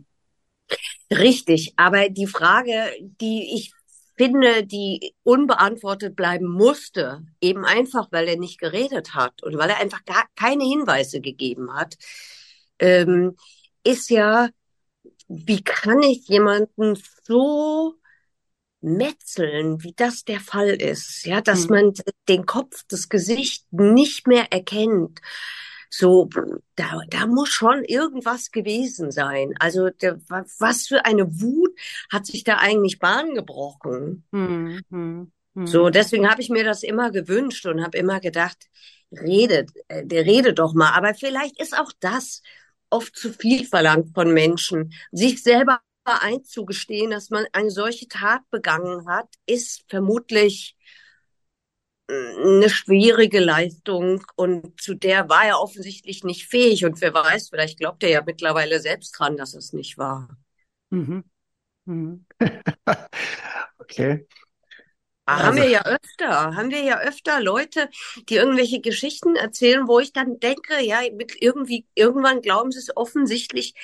Richtig, 1.10 1.74
aber 1.76 2.08
die 2.10 2.26
Frage, 2.26 2.92
die 3.20 3.54
ich 3.54 3.72
finde, 4.16 4.66
die 4.66 5.14
unbeantwortet 5.22 6.16
bleiben 6.16 6.48
musste, 6.48 7.22
eben 7.40 7.64
einfach, 7.64 8.08
weil 8.10 8.26
er 8.28 8.36
nicht 8.36 8.58
geredet 8.58 9.14
hat 9.14 9.42
und 9.44 9.56
weil 9.56 9.70
er 9.70 9.80
einfach 9.80 10.04
gar 10.04 10.26
keine 10.34 10.64
Hinweise 10.64 11.20
gegeben 11.20 11.72
hat, 11.72 11.96
ähm, 12.80 13.36
ist 13.84 14.10
ja, 14.10 14.48
wie 15.28 15.62
kann 15.62 16.02
ich 16.02 16.26
jemanden 16.28 16.98
so 17.22 17.94
Metzeln, 18.80 19.82
wie 19.82 19.92
das 19.97 20.25
der 20.25 20.40
Fall 20.40 20.70
ist, 20.70 21.26
ja, 21.26 21.40
dass 21.40 21.68
mhm. 21.68 21.75
man 21.75 21.94
den 22.28 22.47
Kopf, 22.47 22.85
das 22.88 23.08
Gesicht 23.08 23.73
nicht 23.73 24.26
mehr 24.26 24.52
erkennt. 24.52 25.20
So, 25.90 26.28
da, 26.76 27.00
da 27.08 27.26
muss 27.26 27.49
schon 27.49 27.82
irgendwas 27.85 28.50
gewesen 28.50 29.11
sein. 29.11 29.54
Also, 29.58 29.88
der, 29.88 30.20
was 30.28 30.87
für 30.87 31.06
eine 31.06 31.40
Wut 31.40 31.70
hat 32.12 32.26
sich 32.26 32.44
da 32.44 32.58
eigentlich 32.58 32.99
Bahn 32.99 33.35
gebrochen? 33.35 34.25
Mhm. 34.30 34.82
Mhm. 34.90 35.66
So, 35.66 35.90
deswegen 35.90 36.30
habe 36.30 36.42
ich 36.42 36.50
mir 36.50 36.62
das 36.62 36.82
immer 36.82 37.11
gewünscht 37.11 37.66
und 37.66 37.82
habe 37.82 37.97
immer 37.99 38.20
gedacht, 38.20 38.68
redet, 39.11 39.70
äh, 39.88 40.04
der 40.04 40.25
redet 40.25 40.58
doch 40.58 40.75
mal. 40.75 40.92
Aber 40.92 41.14
vielleicht 41.14 41.61
ist 41.61 41.76
auch 41.76 41.90
das 42.00 42.42
oft 42.90 43.16
zu 43.16 43.32
viel 43.32 43.64
verlangt 43.64 44.14
von 44.14 44.32
Menschen, 44.32 44.92
sich 45.11 45.42
selber 45.42 45.80
einzugestehen, 46.16 47.10
dass 47.10 47.30
man 47.30 47.46
eine 47.52 47.70
solche 47.70 48.08
Tat 48.08 48.42
begangen 48.50 49.06
hat, 49.06 49.28
ist 49.46 49.84
vermutlich 49.88 50.76
äh, 52.08 52.12
eine 52.12 52.70
schwierige 52.70 53.40
Leistung 53.40 54.24
und 54.36 54.80
zu 54.80 54.94
der 54.94 55.28
war 55.28 55.44
er 55.44 55.60
offensichtlich 55.60 56.24
nicht 56.24 56.46
fähig 56.46 56.84
und 56.84 57.00
wer 57.00 57.14
weiß, 57.14 57.50
vielleicht 57.50 57.78
glaubt 57.78 58.02
er 58.02 58.10
ja 58.10 58.22
mittlerweile 58.24 58.80
selbst 58.80 59.12
dran, 59.12 59.36
dass 59.36 59.54
es 59.54 59.72
nicht 59.72 59.98
war. 59.98 60.28
Mhm. 60.90 61.24
Mhm. 61.84 62.26
okay. 63.78 64.26
Also. 65.28 65.44
Haben 65.44 65.56
wir 65.58 65.68
ja 65.68 65.84
öfter, 65.84 66.56
haben 66.56 66.70
wir 66.70 66.82
ja 66.82 67.00
öfter 67.00 67.42
Leute, 67.42 67.90
die 68.30 68.36
irgendwelche 68.36 68.80
Geschichten 68.80 69.36
erzählen, 69.36 69.86
wo 69.86 70.00
ich 70.00 70.14
dann 70.14 70.40
denke, 70.40 70.82
ja, 70.82 71.00
irgendwie, 71.40 71.86
irgendwann 71.94 72.40
glauben 72.40 72.72
sie 72.72 72.78
es 72.78 72.96
offensichtlich 72.96 73.74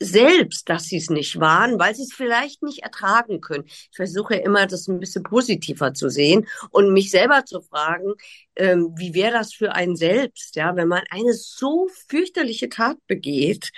selbst, 0.00 0.68
dass 0.68 0.84
sie 0.84 0.96
es 0.96 1.10
nicht 1.10 1.38
waren, 1.38 1.78
weil 1.78 1.94
sie 1.94 2.02
es 2.02 2.12
vielleicht 2.14 2.62
nicht 2.62 2.82
ertragen 2.82 3.40
können. 3.40 3.64
Ich 3.66 3.90
versuche 3.94 4.34
immer, 4.34 4.66
das 4.66 4.88
ein 4.88 4.98
bisschen 4.98 5.22
positiver 5.22 5.92
zu 5.94 6.08
sehen 6.08 6.46
und 6.70 6.92
mich 6.92 7.10
selber 7.10 7.44
zu 7.44 7.60
fragen, 7.60 8.14
ähm, 8.56 8.94
wie 8.96 9.14
wäre 9.14 9.32
das 9.32 9.52
für 9.52 9.72
einen 9.72 9.96
selbst, 9.96 10.56
ja, 10.56 10.74
wenn 10.76 10.88
man 10.88 11.02
eine 11.10 11.34
so 11.34 11.88
fürchterliche 12.08 12.68
Tat 12.70 12.96
begeht, 13.06 13.70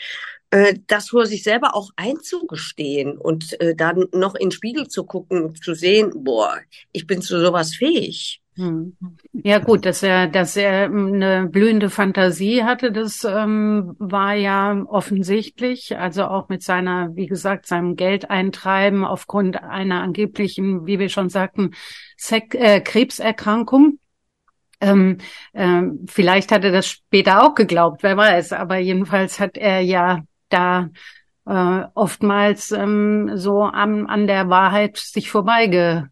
äh, 0.50 0.74
das 0.86 1.08
vor 1.08 1.26
sich 1.26 1.42
selber 1.42 1.74
auch 1.74 1.90
einzugestehen 1.96 3.18
und 3.18 3.60
äh, 3.60 3.74
dann 3.74 4.06
noch 4.12 4.34
in 4.34 4.50
den 4.50 4.52
Spiegel 4.52 4.88
zu 4.88 5.04
gucken 5.04 5.54
zu 5.56 5.74
sehen, 5.74 6.12
boah, 6.14 6.60
ich 6.92 7.06
bin 7.06 7.22
zu 7.22 7.40
sowas 7.40 7.74
fähig. 7.74 8.41
Hm. 8.56 8.96
Ja 9.32 9.58
gut, 9.60 9.86
dass 9.86 10.02
er, 10.02 10.26
dass 10.26 10.56
er 10.56 10.84
eine 10.84 11.48
blühende 11.48 11.88
Fantasie 11.88 12.64
hatte, 12.64 12.92
das 12.92 13.24
ähm, 13.24 13.96
war 13.98 14.34
ja 14.34 14.82
offensichtlich. 14.88 15.96
Also 15.96 16.24
auch 16.24 16.50
mit 16.50 16.62
seiner, 16.62 17.16
wie 17.16 17.26
gesagt, 17.26 17.66
seinem 17.66 17.96
Geldeintreiben 17.96 19.04
aufgrund 19.04 19.62
einer 19.62 20.02
angeblichen, 20.02 20.86
wie 20.86 20.98
wir 20.98 21.08
schon 21.08 21.30
sagten, 21.30 21.70
Sek 22.16 22.54
äh, 22.54 22.80
Krebserkrankung. 22.80 23.98
Ähm, 24.82 25.18
ähm, 25.54 26.04
vielleicht 26.06 26.52
hat 26.52 26.64
er 26.64 26.72
das 26.72 26.88
später 26.88 27.42
auch 27.42 27.54
geglaubt, 27.54 28.02
wer 28.02 28.18
weiß. 28.18 28.52
Aber 28.52 28.76
jedenfalls 28.76 29.40
hat 29.40 29.56
er 29.56 29.80
ja 29.80 30.24
da 30.50 30.90
äh, 31.46 31.84
oftmals 31.94 32.70
ähm, 32.72 33.30
so 33.34 33.62
an, 33.62 34.06
an 34.06 34.26
der 34.26 34.50
Wahrheit 34.50 34.98
sich 34.98 35.30
vorbeige 35.30 36.10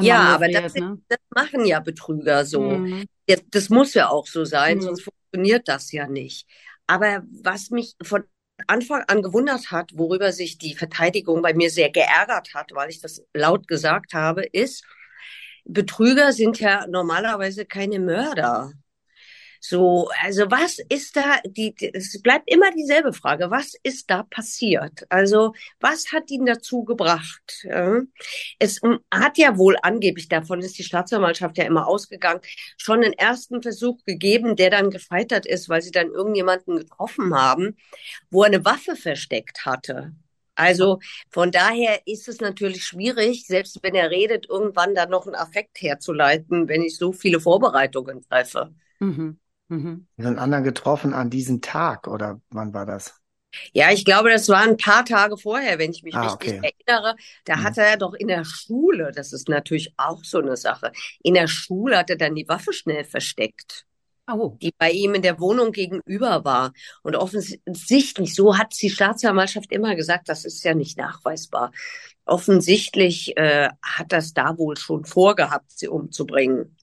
ja, 0.00 0.34
aber 0.34 0.48
das, 0.48 0.74
ne? 0.74 0.98
das, 1.08 1.18
machen 1.34 1.64
ja 1.64 1.80
Betrüger 1.80 2.44
so. 2.44 2.60
Mhm. 2.60 3.04
Das, 3.26 3.42
das, 3.50 3.68
muss 3.68 3.94
ja 3.94 4.08
auch 4.08 4.26
so 4.26 4.44
sein, 4.44 4.78
mhm. 4.78 4.82
sonst 4.82 5.02
funktioniert 5.02 5.68
das 5.68 5.92
ja 5.92 6.06
nicht. 6.06 6.48
Aber 6.86 7.22
was 7.42 7.70
mich 7.70 7.94
von 8.02 8.24
Anfang 8.66 9.02
an 9.06 9.22
gewundert 9.22 9.70
hat, 9.70 9.90
worüber 9.94 10.32
sich 10.32 10.58
die 10.58 10.74
Verteidigung 10.74 11.42
bei 11.42 11.54
mir 11.54 11.70
sehr 11.70 11.90
geärgert 11.90 12.54
hat, 12.54 12.70
weil 12.74 12.90
ich 12.90 13.00
das 13.00 13.22
laut 13.34 13.68
gesagt 13.68 14.14
habe, 14.14 14.44
ist, 14.44 14.84
Betrüger 15.64 16.32
sind 16.32 16.60
ja 16.60 16.86
normalerweise 16.86 17.66
keine 17.66 17.98
Mörder. 17.98 18.72
So, 19.60 20.10
also 20.22 20.50
was 20.50 20.78
ist 20.88 21.16
da, 21.16 21.40
die, 21.46 21.74
es 21.92 22.20
bleibt 22.22 22.50
immer 22.50 22.70
dieselbe 22.72 23.12
Frage, 23.12 23.50
was 23.50 23.74
ist 23.82 24.10
da 24.10 24.22
passiert? 24.22 25.04
Also 25.08 25.54
was 25.80 26.12
hat 26.12 26.30
ihn 26.30 26.46
dazu 26.46 26.84
gebracht? 26.84 27.66
Es 28.58 28.80
hat 29.12 29.38
ja 29.38 29.58
wohl 29.58 29.76
angeblich, 29.82 30.28
davon 30.28 30.60
ist 30.60 30.78
die 30.78 30.84
Staatsanwaltschaft 30.84 31.58
ja 31.58 31.64
immer 31.64 31.86
ausgegangen, 31.86 32.40
schon 32.76 33.02
einen 33.02 33.12
ersten 33.12 33.62
Versuch 33.62 34.04
gegeben, 34.04 34.56
der 34.56 34.70
dann 34.70 34.90
gescheitert 34.90 35.46
ist, 35.46 35.68
weil 35.68 35.82
sie 35.82 35.90
dann 35.90 36.08
irgendjemanden 36.08 36.78
getroffen 36.78 37.34
haben, 37.34 37.76
wo 38.30 38.42
er 38.42 38.48
eine 38.48 38.64
Waffe 38.64 38.96
versteckt 38.96 39.64
hatte. 39.64 40.12
Also 40.58 41.00
von 41.28 41.50
daher 41.50 42.00
ist 42.06 42.28
es 42.28 42.40
natürlich 42.40 42.82
schwierig, 42.84 43.46
selbst 43.46 43.78
wenn 43.82 43.94
er 43.94 44.10
redet, 44.10 44.48
irgendwann 44.48 44.94
dann 44.94 45.10
noch 45.10 45.26
einen 45.26 45.34
Affekt 45.34 45.82
herzuleiten, 45.82 46.66
wenn 46.68 46.82
ich 46.82 46.96
so 46.96 47.12
viele 47.12 47.40
Vorbereitungen 47.40 48.22
treffe. 48.22 48.74
Mhm. 48.98 49.38
Mhm. 49.68 50.06
Einen 50.18 50.38
anderen 50.40 50.64
getroffen 50.64 51.14
an 51.14 51.30
diesem 51.30 51.60
Tag 51.60 52.08
oder 52.08 52.40
wann 52.50 52.74
war 52.74 52.84
das? 52.86 53.20
Ja, 53.72 53.90
ich 53.92 54.04
glaube, 54.04 54.30
das 54.30 54.48
war 54.48 54.62
ein 54.62 54.76
paar 54.76 55.04
Tage 55.04 55.36
vorher, 55.36 55.78
wenn 55.78 55.90
ich 55.90 56.02
mich 56.02 56.20
Ah, 56.20 56.32
richtig 56.32 56.34
okay. 56.34 56.62
erinnere. 56.62 57.16
Da 57.44 57.58
Mhm. 57.58 57.62
hat 57.62 57.78
er 57.78 57.96
doch 57.96 58.14
in 58.14 58.28
der 58.28 58.44
Schule, 58.44 59.12
das 59.14 59.32
ist 59.32 59.48
natürlich 59.48 59.92
auch 59.96 60.24
so 60.24 60.38
eine 60.38 60.56
Sache, 60.56 60.92
in 61.22 61.34
der 61.34 61.46
Schule 61.48 61.98
hat 61.98 62.10
er 62.10 62.16
dann 62.16 62.34
die 62.34 62.48
Waffe 62.48 62.72
schnell 62.72 63.04
versteckt, 63.04 63.86
Oh, 64.28 64.60
die 64.62 64.72
bei 64.78 64.90
ihm 64.90 65.14
in 65.14 65.22
der 65.22 65.40
Wohnung 65.40 65.72
gegenüber 65.72 66.44
war. 66.44 66.72
Und 67.02 67.16
offensichtlich, 67.16 68.34
so 68.34 68.58
hat 68.58 68.74
die 68.80 68.90
Staatsanwaltschaft 68.90 69.72
immer 69.72 69.96
gesagt, 69.96 70.28
das 70.28 70.44
ist 70.44 70.64
ja 70.64 70.74
nicht 70.74 70.98
nachweisbar. 70.98 71.72
Offensichtlich 72.24 73.36
äh, 73.36 73.70
hat 73.82 74.12
das 74.12 74.34
da 74.34 74.58
wohl 74.58 74.76
schon 74.76 75.04
vorgehabt, 75.04 75.70
sie 75.78 75.88
umzubringen. 75.88 76.76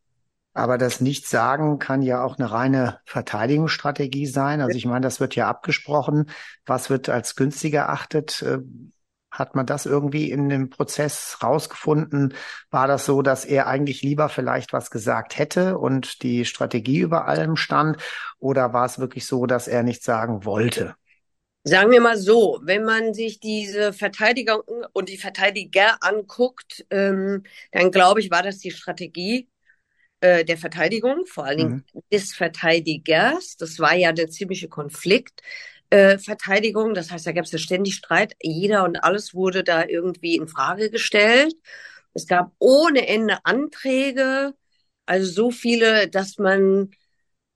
Aber 0.53 0.77
das 0.77 1.01
Nichtsagen 1.01 1.79
kann 1.79 2.01
ja 2.03 2.23
auch 2.23 2.37
eine 2.37 2.51
reine 2.51 2.99
Verteidigungsstrategie 3.05 4.27
sein. 4.27 4.61
Also 4.61 4.77
ich 4.77 4.85
meine, 4.85 5.01
das 5.01 5.19
wird 5.19 5.35
ja 5.35 5.47
abgesprochen. 5.49 6.29
Was 6.65 6.89
wird 6.89 7.09
als 7.09 7.35
günstig 7.35 7.73
erachtet? 7.73 8.41
Äh, 8.43 8.59
Hat 9.31 9.55
man 9.55 9.65
das 9.65 9.87
irgendwie 9.87 10.29
in 10.29 10.47
dem 10.49 10.69
Prozess 10.69 11.39
rausgefunden? 11.41 12.35
War 12.69 12.87
das 12.87 13.05
so, 13.05 13.23
dass 13.23 13.45
er 13.45 13.65
eigentlich 13.67 14.03
lieber 14.03 14.29
vielleicht 14.29 14.73
was 14.73 14.91
gesagt 14.91 15.39
hätte 15.39 15.79
und 15.79 16.21
die 16.21 16.45
Strategie 16.45 16.99
über 16.99 17.25
allem 17.27 17.55
stand? 17.55 17.97
Oder 18.37 18.73
war 18.73 18.85
es 18.85 18.99
wirklich 18.99 19.25
so, 19.25 19.47
dass 19.47 19.67
er 19.67 19.81
nichts 19.81 20.05
sagen 20.05 20.45
wollte? 20.45 20.95
Sagen 21.65 21.91
wir 21.91 22.01
mal 22.01 22.17
so, 22.17 22.59
wenn 22.63 22.83
man 22.83 23.13
sich 23.13 23.39
diese 23.39 23.93
Verteidiger 23.93 24.61
und 24.91 25.07
die 25.07 25.17
Verteidiger 25.17 25.97
anguckt, 26.01 26.85
ähm, 26.89 27.43
dann 27.71 27.89
glaube 27.91 28.19
ich, 28.19 28.31
war 28.31 28.43
das 28.43 28.57
die 28.59 28.71
Strategie 28.71 29.47
äh, 30.23 30.45
der 30.45 30.57
Verteidigung, 30.57 31.25
vor 31.27 31.45
allen 31.45 31.57
Dingen 31.57 31.75
Mhm. 31.75 31.83
des 32.11 32.33
Verteidigers. 32.33 33.57
Das 33.57 33.79
war 33.79 33.95
ja 33.95 34.11
der 34.13 34.29
ziemliche 34.29 34.69
Konflikt. 34.69 35.41
Äh, 35.89 36.17
Verteidigung, 36.17 36.93
das 36.93 37.11
heißt, 37.11 37.27
da 37.27 37.31
gab 37.33 37.45
es 37.45 37.51
ja 37.51 37.59
ständig 37.59 37.95
Streit. 37.95 38.33
Jeder 38.41 38.83
und 38.85 38.97
alles 39.03 39.33
wurde 39.35 39.63
da 39.63 39.85
irgendwie 39.85 40.35
in 40.37 40.47
Frage 40.47 40.89
gestellt. 40.89 41.53
Es 42.13 42.27
gab 42.27 42.51
ohne 42.59 43.07
Ende 43.07 43.39
Anträge, 43.45 44.53
also 45.05 45.31
so 45.31 45.51
viele, 45.51 46.07
dass 46.09 46.37
man 46.37 46.91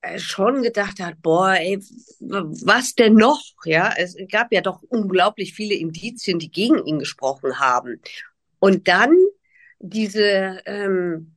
äh, 0.01 0.19
schon 0.19 0.63
gedacht 0.63 0.99
hat, 0.99 1.21
boah, 1.21 1.53
ey, 1.55 1.79
was 2.19 2.95
denn 2.95 3.15
noch? 3.15 3.41
Ja, 3.65 3.93
es 3.97 4.15
gab 4.31 4.51
ja 4.53 4.61
doch 4.61 4.81
unglaublich 4.83 5.53
viele 5.53 5.75
Indizien, 5.75 6.39
die 6.39 6.51
gegen 6.51 6.85
ihn 6.85 6.99
gesprochen 6.99 7.59
haben. 7.59 8.01
Und 8.59 8.87
dann 8.87 9.15
diese, 9.79 10.61
ähm, 10.65 11.36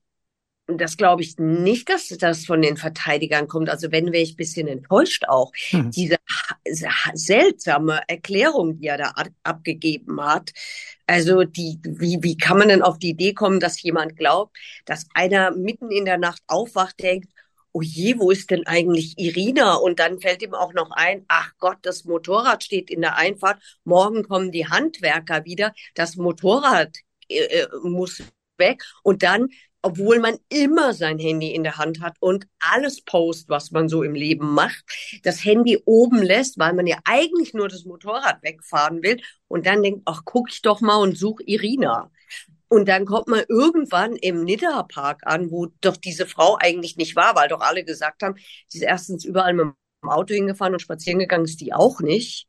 das 0.79 0.97
glaube 0.97 1.23
ich 1.23 1.39
nicht, 1.39 1.89
dass 1.89 2.09
das 2.09 2.45
von 2.45 2.62
den 2.62 2.77
Verteidigern 2.77 3.49
kommt. 3.49 3.71
Also 3.71 3.91
wenn 3.93 4.12
wäre 4.12 4.23
ich 4.23 4.35
ein 4.35 4.37
bisschen 4.37 4.69
enttäuscht 4.69 5.25
auch. 5.29 5.53
Hm. 5.71 5.91
Diese 5.91 6.17
seltsame 7.15 8.00
Erklärung, 8.07 8.79
die 8.79 8.89
er 8.89 8.99
da 8.99 9.09
ab- 9.11 9.31
abgegeben 9.43 10.21
hat. 10.23 10.50
Also 11.07 11.45
die, 11.45 11.79
wie, 11.83 12.19
wie 12.23 12.37
kann 12.37 12.59
man 12.59 12.69
denn 12.69 12.83
auf 12.83 12.99
die 12.99 13.11
Idee 13.11 13.35
kommen, 13.35 13.61
dass 13.61 13.83
jemand 13.83 14.17
glaubt, 14.17 14.57
dass 14.85 15.07
einer 15.15 15.50
mitten 15.50 15.91
in 15.91 16.05
der 16.05 16.19
Nacht 16.19 16.43
aufwacht, 16.47 17.00
denkt, 17.00 17.33
oh 17.73 17.83
je, 17.83 18.19
wo 18.19 18.31
ist 18.31 18.50
denn 18.50 18.67
eigentlich 18.67 19.19
Irina? 19.19 19.75
Und 19.75 19.99
dann 20.00 20.21
fällt 20.21 20.43
ihm 20.43 20.55
auch 20.55 20.73
noch 20.73 20.91
ein, 20.91 21.25
ach 21.29 21.53
Gott, 21.59 21.79
das 21.83 22.05
Motorrad 22.05 22.65
steht 22.65 22.91
in 22.91 23.00
der 23.00 23.17
Einfahrt. 23.17 23.62
Morgen 23.85 24.27
kommen 24.27 24.50
die 24.50 24.67
Handwerker 24.67 25.45
wieder. 25.45 25.73
Das 25.95 26.17
Motorrad 26.17 26.97
äh, 27.29 27.45
äh, 27.45 27.69
muss 27.83 28.23
weg. 28.59 28.85
Und 29.03 29.23
dann 29.23 29.49
obwohl 29.83 30.19
man 30.19 30.37
immer 30.49 30.93
sein 30.93 31.19
Handy 31.19 31.55
in 31.55 31.63
der 31.63 31.79
Hand 31.79 32.01
hat 32.01 32.17
und 32.21 32.47
alles 32.61 33.03
post, 33.03 33.49
was 33.49 33.71
man 33.71 33.89
so 33.89 34.03
im 34.03 34.15
Leben 34.15 34.53
macht, 34.53 34.85
das 35.23 35.45
Handy 35.45 35.79
oben 35.85 36.23
lässt, 36.23 36.59
weil 36.59 36.75
man 36.75 36.87
ja 36.87 36.99
eigentlich 37.05 37.55
nur 37.55 37.69
das 37.69 37.85
Motorrad 37.85 38.43
wegfahren 38.43 39.03
will 39.03 39.21
und 39.49 39.67
dann 39.67 39.83
denkt, 39.83 40.03
ach, 40.05 40.23
guck 40.25 40.51
ich 40.51 40.63
doch 40.63 40.81
mal 40.81 40.97
und 40.97 41.17
such 41.17 41.41
Irina. 41.47 42.11
Und 42.69 42.89
dann 42.89 43.05
kommt 43.05 43.27
man 43.27 43.43
irgendwann 43.49 44.15
im 44.15 44.45
Nidda-Park 44.45 45.23
an, 45.25 45.51
wo 45.51 45.67
doch 45.81 45.97
diese 45.97 46.27
Frau 46.27 46.57
eigentlich 46.61 46.97
nicht 46.97 47.17
war, 47.17 47.35
weil 47.35 47.49
doch 47.49 47.61
alle 47.61 47.85
gesagt 47.85 48.23
haben, 48.23 48.37
sie 48.69 48.79
ist 48.79 48.85
erstens 48.85 49.25
überall 49.25 49.55
mit 49.55 49.67
dem 49.67 50.09
Auto 50.09 50.35
hingefahren 50.35 50.75
und 50.75 50.81
spazieren 50.81 51.19
gegangen 51.19 51.47
ist 51.47 51.61
die 51.61 51.73
auch 51.73 52.01
nicht. 52.01 52.47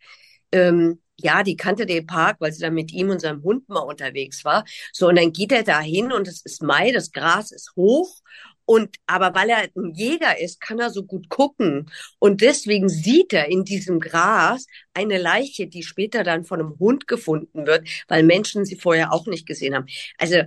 Ähm, 0.52 1.02
ja, 1.24 1.44
die 1.44 1.56
kannte 1.56 1.86
den 1.86 2.06
Park, 2.06 2.38
weil 2.40 2.52
sie 2.52 2.62
da 2.62 2.70
mit 2.70 2.92
ihm 2.92 3.10
und 3.10 3.22
seinem 3.22 3.44
Hund 3.44 3.68
mal 3.70 3.80
unterwegs 3.80 4.44
war. 4.46 4.66
So, 4.94 5.08
und 5.08 5.18
dann 5.18 5.34
geht 5.34 5.52
er 5.52 5.64
da 5.64 5.80
hin 5.80 6.12
und 6.12 6.28
es 6.28 6.42
ist 6.42 6.62
Mai, 6.64 6.92
das 6.92 7.12
Gras 7.12 7.52
ist 7.52 7.74
hoch. 7.76 8.22
Und, 8.66 8.96
aber 9.06 9.36
weil 9.36 9.50
er 9.50 9.68
ein 9.76 9.94
Jäger 9.94 10.40
ist, 10.40 10.62
kann 10.62 10.80
er 10.80 10.92
so 10.92 11.04
gut 11.04 11.30
gucken. 11.30 11.92
Und 12.20 12.42
deswegen 12.42 12.88
sieht 12.88 13.34
er 13.34 13.48
in 13.50 13.66
diesem 13.66 14.00
Gras 14.00 14.66
eine 14.94 15.18
Leiche, 15.18 15.68
die 15.68 15.84
später 15.84 16.24
dann 16.24 16.46
von 16.46 16.60
einem 16.60 16.80
Hund 16.80 17.08
gefunden 17.08 17.66
wird, 17.66 17.88
weil 18.08 18.24
Menschen 18.24 18.64
sie 18.64 18.78
vorher 18.78 19.12
auch 19.12 19.26
nicht 19.28 19.46
gesehen 19.46 19.76
haben. 19.76 19.88
Also, 20.18 20.44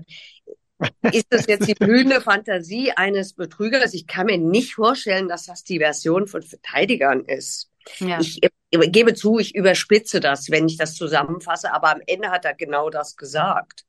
ist 1.13 1.27
das 1.31 1.47
jetzt 1.47 1.69
die 1.69 1.75
blühende 1.75 2.21
Fantasie 2.21 2.93
eines 2.93 3.35
Betrügers? 3.35 3.95
Ich 3.95 4.07
kann 4.07 4.27
mir 4.27 4.39
nicht 4.39 4.75
vorstellen, 4.75 5.29
dass 5.29 5.47
das 5.47 5.65
die 5.65 5.79
Version 5.79 6.27
von 6.27 6.43
Verteidigern 6.43 7.25
ist. 7.25 7.71
Ja. 7.99 8.19
Ich, 8.21 8.41
gebe 8.71 9.15
zu, 9.15 9.39
ich 9.39 9.55
überspitze 9.55 10.21
das, 10.21 10.51
wenn 10.51 10.67
ich 10.67 10.77
das 10.77 10.95
zusammenfasse, 10.95 11.73
aber 11.73 11.93
am 11.93 12.01
Ende 12.07 12.31
hat 12.31 12.45
er 12.45 12.55
genau 12.55 12.91
das 12.91 13.17
gesagt. 13.17 13.85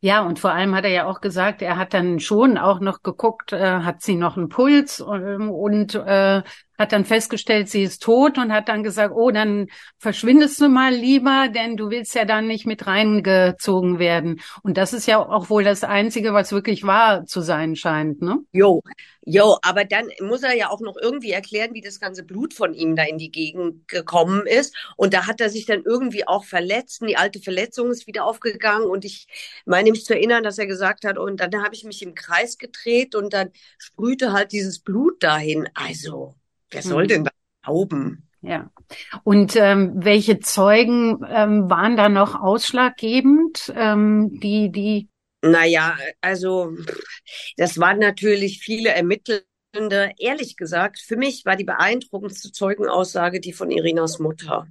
Ja, 0.00 0.22
und 0.22 0.38
vor 0.38 0.52
allem 0.52 0.74
hat 0.74 0.84
er 0.84 0.90
ja 0.90 1.06
auch 1.06 1.20
gesagt, 1.20 1.60
er 1.60 1.76
hat 1.76 1.92
dann 1.92 2.20
schon 2.20 2.56
auch 2.56 2.80
noch 2.80 3.02
geguckt, 3.02 3.52
äh, 3.52 3.80
hat 3.80 4.02
sie 4.02 4.14
noch 4.14 4.36
einen 4.36 4.48
Puls 4.48 5.00
ähm, 5.00 5.50
und 5.50 5.94
äh, 5.94 6.42
hat 6.78 6.92
dann 6.92 7.04
festgestellt, 7.04 7.68
sie 7.68 7.82
ist 7.82 8.02
tot 8.02 8.38
und 8.38 8.52
hat 8.52 8.68
dann 8.68 8.82
gesagt, 8.82 9.12
oh, 9.14 9.30
dann 9.30 9.66
verschwindest 9.98 10.60
du 10.60 10.68
mal 10.68 10.94
lieber, 10.94 11.48
denn 11.48 11.76
du 11.76 11.90
willst 11.90 12.14
ja 12.14 12.24
dann 12.24 12.46
nicht 12.46 12.66
mit 12.66 12.86
reingezogen 12.86 13.98
werden. 13.98 14.40
Und 14.62 14.76
das 14.76 14.92
ist 14.92 15.06
ja 15.06 15.18
auch 15.18 15.50
wohl 15.50 15.64
das 15.64 15.82
Einzige, 15.82 16.32
was 16.32 16.52
wirklich 16.52 16.84
wahr 16.84 17.26
zu 17.26 17.40
sein 17.40 17.74
scheint, 17.74 18.22
ne? 18.22 18.38
Jo, 18.52 18.82
jo, 19.24 19.58
aber 19.62 19.84
dann 19.84 20.08
muss 20.20 20.42
er 20.42 20.54
ja 20.54 20.70
auch 20.70 20.80
noch 20.80 20.96
irgendwie 21.00 21.32
erklären, 21.32 21.74
wie 21.74 21.80
das 21.80 22.00
ganze 22.00 22.22
Blut 22.22 22.54
von 22.54 22.72
ihm 22.72 22.96
da 22.96 23.02
in 23.02 23.18
die 23.18 23.30
Gegend 23.30 23.88
gekommen 23.88 24.46
ist. 24.46 24.74
Und 24.96 25.14
da 25.14 25.26
hat 25.26 25.40
er 25.40 25.50
sich 25.50 25.66
dann 25.66 25.82
irgendwie 25.84 26.26
auch 26.26 26.44
verletzt. 26.44 27.02
Und 27.02 27.08
die 27.08 27.16
alte 27.16 27.40
Verletzung 27.40 27.90
ist 27.90 28.06
wieder 28.06 28.24
aufgegangen. 28.24 28.88
Und 28.88 29.04
ich 29.04 29.26
meine 29.66 29.90
mich 29.90 30.04
zu 30.04 30.14
erinnern, 30.14 30.44
dass 30.44 30.58
er 30.58 30.66
gesagt 30.66 31.04
hat, 31.04 31.18
und 31.18 31.40
dann 31.40 31.62
habe 31.62 31.74
ich 31.74 31.84
mich 31.84 32.02
im 32.02 32.14
Kreis 32.14 32.56
gedreht 32.56 33.14
und 33.14 33.34
dann 33.34 33.50
sprühte 33.78 34.32
halt 34.32 34.52
dieses 34.52 34.78
Blut 34.78 35.22
dahin. 35.22 35.68
Also, 35.74 36.34
wer 36.70 36.82
soll 36.82 37.04
Mhm. 37.04 37.08
denn 37.08 37.24
da 37.24 37.30
glauben? 37.62 38.28
Ja. 38.40 38.70
Und 39.24 39.56
ähm, 39.56 39.92
welche 39.96 40.38
Zeugen 40.38 41.24
ähm, 41.28 41.68
waren 41.68 41.96
da 41.96 42.08
noch 42.08 42.40
ausschlaggebend, 42.40 43.72
ähm, 43.76 44.38
die, 44.40 44.70
die, 44.70 45.08
Naja, 45.42 45.96
also 46.20 46.72
das 47.56 47.78
waren 47.78 47.98
natürlich 47.98 48.60
viele 48.60 48.90
Ermittelnde. 48.90 50.12
Ehrlich 50.18 50.56
gesagt, 50.56 50.98
für 51.00 51.16
mich 51.16 51.44
war 51.44 51.56
die 51.56 51.64
beeindruckendste 51.64 52.52
Zeugenaussage 52.52 53.40
die 53.40 53.52
von 53.52 53.70
Irinas 53.70 54.18
Mutter. 54.18 54.66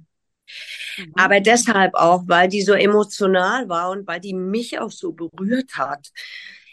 Mhm. 0.96 1.12
Aber 1.14 1.40
deshalb 1.40 1.94
auch, 1.94 2.24
weil 2.26 2.48
die 2.48 2.62
so 2.62 2.72
emotional 2.72 3.68
war 3.68 3.90
und 3.90 4.06
weil 4.06 4.20
die 4.20 4.34
mich 4.34 4.78
auch 4.78 4.90
so 4.90 5.12
berührt 5.12 5.76
hat. 5.76 6.08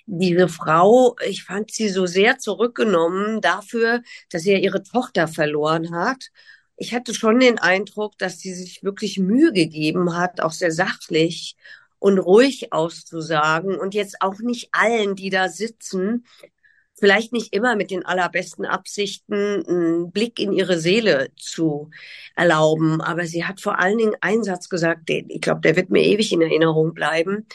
Diese 0.07 0.47
Frau, 0.47 1.15
ich 1.27 1.43
fand 1.43 1.71
sie 1.71 1.89
so 1.89 2.05
sehr 2.05 2.37
zurückgenommen 2.37 3.41
dafür, 3.41 4.01
dass 4.29 4.43
sie 4.43 4.51
ja 4.51 4.59
ihre 4.59 4.83
Tochter 4.83 5.27
verloren 5.27 5.95
hat. 5.95 6.29
Ich 6.77 6.93
hatte 6.93 7.13
schon 7.13 7.39
den 7.39 7.57
Eindruck, 7.57 8.17
dass 8.17 8.39
sie 8.39 8.53
sich 8.53 8.83
wirklich 8.83 9.17
Mühe 9.17 9.51
gegeben 9.51 10.15
hat, 10.15 10.41
auch 10.41 10.51
sehr 10.51 10.71
sachlich 10.71 11.55
und 11.99 12.19
ruhig 12.19 12.71
auszusagen 12.71 13.77
und 13.79 13.93
jetzt 13.95 14.21
auch 14.21 14.39
nicht 14.39 14.69
allen, 14.73 15.15
die 15.15 15.29
da 15.31 15.49
sitzen, 15.49 16.25
vielleicht 16.93 17.33
nicht 17.33 17.53
immer 17.53 17.75
mit 17.75 17.91
den 17.91 18.05
allerbesten 18.05 18.65
Absichten 18.65 19.65
einen 19.67 20.11
Blick 20.11 20.39
in 20.39 20.53
ihre 20.53 20.77
Seele 20.77 21.29
zu 21.35 21.89
erlauben. 22.35 23.01
Aber 23.01 23.25
sie 23.25 23.45
hat 23.45 23.59
vor 23.59 23.79
allen 23.79 23.97
Dingen 23.97 24.15
einen 24.21 24.43
Satz 24.43 24.69
gesagt, 24.69 25.09
den, 25.09 25.29
ich 25.29 25.41
glaube, 25.41 25.61
der 25.61 25.75
wird 25.75 25.89
mir 25.89 26.03
ewig 26.03 26.31
in 26.31 26.41
Erinnerung 26.41 26.93
bleiben. 26.93 27.47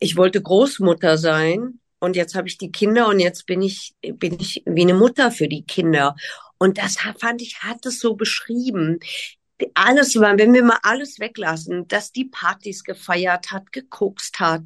Ich 0.00 0.16
wollte 0.16 0.40
Großmutter 0.42 1.18
sein 1.18 1.78
und 1.98 2.16
jetzt 2.16 2.34
habe 2.34 2.48
ich 2.48 2.56
die 2.56 2.72
Kinder 2.72 3.08
und 3.08 3.20
jetzt 3.20 3.46
bin 3.46 3.60
ich, 3.60 3.94
bin 4.14 4.40
ich 4.40 4.62
wie 4.64 4.82
eine 4.82 4.94
Mutter 4.94 5.30
für 5.30 5.46
die 5.46 5.64
Kinder. 5.64 6.16
Und 6.58 6.78
das 6.78 6.96
fand 7.18 7.42
ich, 7.42 7.62
hat 7.62 7.84
es 7.84 8.00
so 8.00 8.14
beschrieben. 8.14 8.98
Alles 9.74 10.18
war, 10.18 10.38
wenn 10.38 10.54
wir 10.54 10.64
mal 10.64 10.78
alles 10.82 11.20
weglassen, 11.20 11.86
dass 11.86 12.12
die 12.12 12.24
Partys 12.24 12.82
gefeiert 12.82 13.50
hat, 13.52 13.72
gekokst 13.72 14.40
hat, 14.40 14.62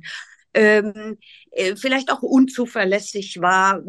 ähm, 0.55 1.19
äh, 1.51 1.75
vielleicht 1.75 2.13
auch 2.13 2.23
unzuverlässig 2.23 3.41
war, 3.41 3.83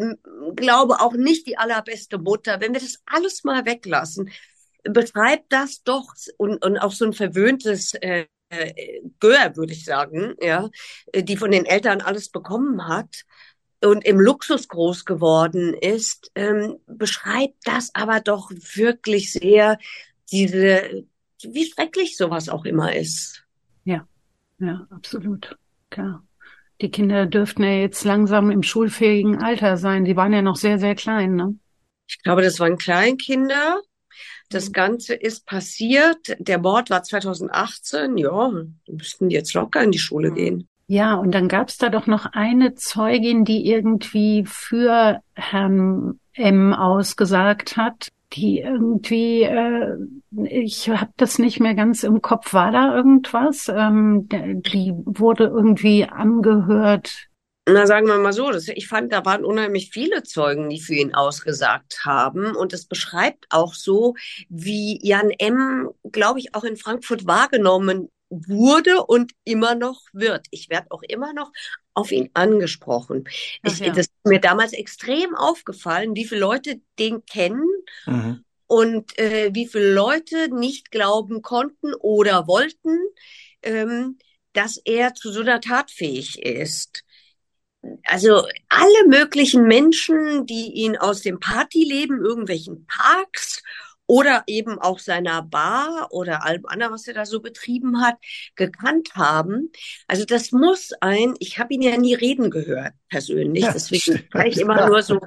glaube 0.55 0.99
auch 0.99 1.13
nicht 1.13 1.45
die 1.45 1.59
allerbeste 1.59 2.17
Mutter. 2.17 2.59
Wenn 2.59 2.73
wir 2.73 2.81
das 2.81 3.03
alles 3.05 3.43
mal 3.43 3.65
weglassen, 3.65 4.31
beschreibt 4.83 5.53
das 5.53 5.83
doch 5.83 6.15
und, 6.37 6.63
und 6.65 6.79
auch 6.79 6.91
so 6.91 7.05
ein 7.05 7.13
verwöhntes 7.13 7.93
äh, 7.93 8.25
äh, 8.49 9.01
Gör, 9.19 9.55
würde 9.55 9.73
ich 9.73 9.85
sagen, 9.85 10.35
ja, 10.41 10.69
äh, 11.11 11.23
die 11.23 11.37
von 11.37 11.51
den 11.51 11.65
Eltern 11.65 12.01
alles 12.01 12.29
bekommen 12.29 12.87
hat 12.87 13.25
und 13.83 14.05
im 14.05 14.19
Luxus 14.19 14.67
groß 14.67 15.05
geworden 15.05 15.73
ist, 15.73 16.31
ähm, 16.35 16.77
beschreibt 16.87 17.57
das 17.65 17.93
aber 17.93 18.19
doch 18.19 18.51
wirklich 18.51 19.31
sehr 19.31 19.77
diese 20.31 21.05
wie 21.41 21.65
schrecklich 21.65 22.17
sowas 22.17 22.49
auch 22.49 22.65
immer 22.65 22.95
ist. 22.95 23.43
Ja, 23.83 24.07
ja, 24.59 24.87
absolut. 24.89 25.57
Klar. 25.89 26.23
Die 26.81 26.91
Kinder 26.91 27.25
dürften 27.25 27.63
ja 27.63 27.71
jetzt 27.71 28.03
langsam 28.03 28.51
im 28.51 28.63
schulfähigen 28.63 29.41
Alter 29.41 29.77
sein. 29.77 30.03
Die 30.03 30.15
waren 30.15 30.33
ja 30.33 30.41
noch 30.41 30.57
sehr, 30.57 30.79
sehr 30.79 30.95
klein, 30.95 31.35
ne? 31.35 31.55
Ich 32.07 32.21
glaube, 32.21 32.41
das 32.41 32.59
waren 32.59 32.77
Kleinkinder. 32.77 33.81
Das 34.49 34.69
mhm. 34.69 34.73
Ganze 34.73 35.15
ist 35.15 35.45
passiert. 35.45 36.35
Der 36.39 36.59
Mord 36.59 36.89
war 36.89 37.03
2018. 37.03 38.17
Ja, 38.17 38.51
müssten 38.87 39.29
jetzt 39.29 39.53
locker 39.53 39.83
in 39.83 39.91
die 39.91 39.99
Schule 39.99 40.31
mhm. 40.31 40.35
gehen. 40.35 40.67
Ja, 40.87 41.15
und 41.15 41.31
dann 41.31 41.47
gab's 41.47 41.77
da 41.77 41.89
doch 41.89 42.05
noch 42.05 42.27
eine 42.33 42.75
Zeugin, 42.75 43.43
die 43.43 43.67
irgendwie 43.67 44.43
für 44.45 45.19
Herrn 45.33 46.19
M 46.33 46.73
ausgesagt 46.73 47.75
hat, 47.75 48.09
die 48.33 48.59
irgendwie, 48.59 49.43
äh, 49.43 49.97
ich 50.43 50.89
habe 50.89 51.11
das 51.17 51.39
nicht 51.39 51.59
mehr 51.59 51.73
ganz 51.73 52.03
im 52.03 52.21
Kopf, 52.21 52.53
war 52.53 52.71
da 52.71 52.95
irgendwas? 52.95 53.71
Ähm, 53.73 54.27
die 54.29 54.93
wurde 55.05 55.45
irgendwie 55.45 56.05
angehört. 56.05 57.27
Na, 57.67 57.87
sagen 57.87 58.07
wir 58.07 58.17
mal 58.17 58.31
so, 58.31 58.51
das, 58.51 58.67
ich 58.67 58.87
fand, 58.87 59.11
da 59.11 59.25
waren 59.25 59.43
unheimlich 59.43 59.89
viele 59.91 60.21
Zeugen, 60.21 60.69
die 60.69 60.79
für 60.79 60.93
ihn 60.93 61.15
ausgesagt 61.15 62.05
haben. 62.05 62.55
Und 62.55 62.73
es 62.73 62.85
beschreibt 62.85 63.45
auch 63.49 63.73
so, 63.73 64.13
wie 64.49 64.99
Jan 65.01 65.31
M., 65.31 65.89
glaube 66.11 66.39
ich, 66.39 66.53
auch 66.53 66.63
in 66.63 66.77
Frankfurt 66.77 67.25
wahrgenommen 67.25 68.09
wurde 68.29 69.03
und 69.05 69.31
immer 69.43 69.73
noch 69.73 70.01
wird. 70.13 70.45
Ich 70.51 70.69
werde 70.69 70.87
auch 70.91 71.01
immer 71.03 71.33
noch 71.33 71.51
auf 71.93 72.11
ihn 72.11 72.29
angesprochen. 72.33 73.27
Ich, 73.63 73.79
ja. 73.79 73.89
Das 73.89 74.07
ist 74.07 74.25
mir 74.25 74.39
damals 74.39 74.73
extrem 74.73 75.35
aufgefallen, 75.35 76.15
wie 76.15 76.25
viele 76.25 76.41
Leute 76.41 76.81
den 76.99 77.25
kennen 77.25 77.67
mhm. 78.05 78.43
und 78.67 79.17
äh, 79.17 79.49
wie 79.53 79.67
viele 79.67 79.93
Leute 79.93 80.53
nicht 80.53 80.91
glauben 80.91 81.41
konnten 81.41 81.93
oder 81.95 82.47
wollten, 82.47 82.97
ähm, 83.63 84.17
dass 84.53 84.77
er 84.77 85.15
zu 85.15 85.31
so 85.31 85.41
einer 85.41 85.61
Tat 85.61 85.89
fähig 85.91 86.41
ist. 86.43 87.04
Also 88.05 88.45
alle 88.69 89.07
möglichen 89.07 89.63
Menschen, 89.63 90.45
die 90.45 90.71
ihn 90.73 90.97
aus 90.97 91.21
dem 91.21 91.39
Partyleben, 91.39 92.23
irgendwelchen 92.23 92.85
Parks 92.87 93.61
oder 94.07 94.43
eben 94.47 94.79
auch 94.79 94.99
seiner 94.99 95.41
Bar 95.41 96.09
oder 96.11 96.43
allem 96.45 96.65
anderen, 96.65 96.93
was 96.93 97.07
er 97.07 97.13
da 97.13 97.25
so 97.25 97.41
betrieben 97.41 98.01
hat, 98.01 98.17
gekannt 98.55 99.15
haben. 99.15 99.71
Also 100.07 100.25
das 100.25 100.51
muss 100.51 100.91
ein, 101.01 101.33
ich 101.39 101.57
habe 101.59 101.73
ihn 101.73 101.81
ja 101.81 101.97
nie 101.97 102.13
reden 102.13 102.51
gehört 102.51 102.93
persönlich, 103.09 103.63
ja, 103.63 103.73
deswegen 103.73 104.29
kann 104.29 104.47
ich 104.47 104.59
immer 104.59 104.87
nur 104.87 105.01
so 105.01 105.19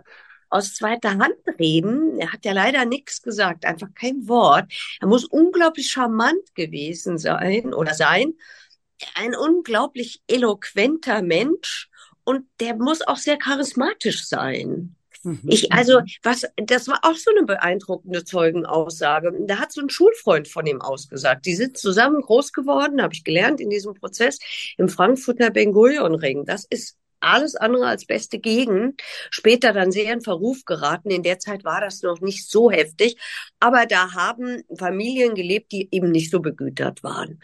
aus 0.50 0.74
zweiter 0.74 1.18
Hand 1.18 1.36
reden. 1.58 2.18
Er 2.18 2.32
hat 2.32 2.44
ja 2.44 2.52
leider 2.52 2.84
nichts 2.84 3.22
gesagt, 3.22 3.66
einfach 3.66 3.88
kein 3.94 4.28
Wort. 4.28 4.72
Er 5.00 5.08
muss 5.08 5.24
unglaublich 5.24 5.90
charmant 5.90 6.54
gewesen 6.54 7.18
sein 7.18 7.74
oder 7.74 7.94
sein. 7.94 8.34
Ein 9.14 9.34
unglaublich 9.36 10.22
eloquenter 10.26 11.22
Mensch 11.22 11.90
und 12.28 12.44
der 12.60 12.76
muss 12.76 13.00
auch 13.00 13.16
sehr 13.16 13.38
charismatisch 13.38 14.26
sein. 14.26 14.94
Mhm. 15.22 15.40
Ich, 15.46 15.72
also, 15.72 16.02
was, 16.22 16.44
das 16.56 16.86
war 16.86 16.98
auch 17.00 17.16
so 17.16 17.30
eine 17.34 17.46
beeindruckende 17.46 18.22
Zeugenaussage. 18.22 19.32
Da 19.46 19.58
hat 19.58 19.72
so 19.72 19.80
ein 19.80 19.88
Schulfreund 19.88 20.46
von 20.46 20.66
ihm 20.66 20.82
ausgesagt. 20.82 21.46
Die 21.46 21.54
sind 21.54 21.78
zusammen 21.78 22.20
groß 22.20 22.52
geworden, 22.52 23.00
habe 23.00 23.14
ich 23.14 23.24
gelernt 23.24 23.62
in 23.62 23.70
diesem 23.70 23.94
Prozess 23.94 24.40
im 24.76 24.90
Frankfurter 24.90 25.48
Ben 25.48 25.72
Gurion 25.72 26.16
Ring. 26.16 26.44
Das 26.44 26.66
ist 26.68 26.98
alles 27.20 27.56
andere 27.56 27.86
als 27.86 28.04
beste 28.04 28.38
Gegend. 28.38 29.00
Später 29.30 29.72
dann 29.72 29.90
sehr 29.90 30.12
in 30.12 30.20
Verruf 30.20 30.66
geraten. 30.66 31.08
In 31.10 31.22
der 31.22 31.38
Zeit 31.38 31.64
war 31.64 31.80
das 31.80 32.02
noch 32.02 32.20
nicht 32.20 32.46
so 32.46 32.70
heftig. 32.70 33.16
Aber 33.58 33.86
da 33.86 34.12
haben 34.12 34.64
Familien 34.76 35.34
gelebt, 35.34 35.72
die 35.72 35.88
eben 35.92 36.10
nicht 36.10 36.30
so 36.30 36.40
begütert 36.40 37.02
waren. 37.02 37.40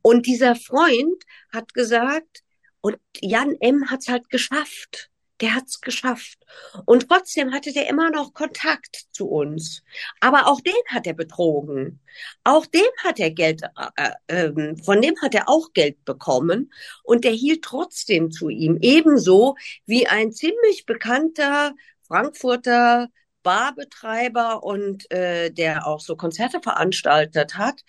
Und 0.00 0.26
dieser 0.26 0.54
Freund 0.54 1.24
hat 1.52 1.74
gesagt, 1.74 2.44
und 2.88 2.98
Jan 3.20 3.54
M. 3.60 3.90
hat's 3.90 4.08
halt 4.08 4.30
geschafft 4.30 5.10
der 5.40 5.54
hat's 5.54 5.80
geschafft. 5.80 6.38
Und 6.84 7.08
trotzdem 7.08 7.52
hatte 7.52 7.72
der 7.72 7.88
immer 7.88 8.10
noch 8.10 8.34
Kontakt 8.34 9.06
zu 9.12 9.28
uns. 9.28 9.82
Aber 10.20 10.48
auch 10.48 10.60
den 10.60 10.74
hat 10.88 11.06
er 11.06 11.14
betrogen. 11.14 12.00
Auch 12.44 12.66
dem 12.66 12.88
hat 13.04 13.20
er 13.20 13.30
Geld, 13.30 13.62
äh, 13.96 14.10
äh, 14.26 14.76
von 14.82 15.00
dem 15.00 15.14
hat 15.22 15.34
er 15.34 15.48
auch 15.48 15.72
Geld 15.72 16.04
bekommen. 16.04 16.72
Und 17.04 17.24
der 17.24 17.32
hielt 17.32 17.62
trotzdem 17.62 18.30
zu 18.30 18.48
ihm. 18.48 18.78
Ebenso 18.80 19.56
wie 19.86 20.06
ein 20.06 20.32
ziemlich 20.32 20.86
bekannter 20.86 21.74
Frankfurter 22.06 23.08
Barbetreiber 23.42 24.64
und 24.64 25.10
äh, 25.12 25.50
der 25.50 25.86
auch 25.86 26.00
so 26.00 26.16
Konzerte 26.16 26.60
veranstaltet 26.60 27.56
hat, 27.56 27.84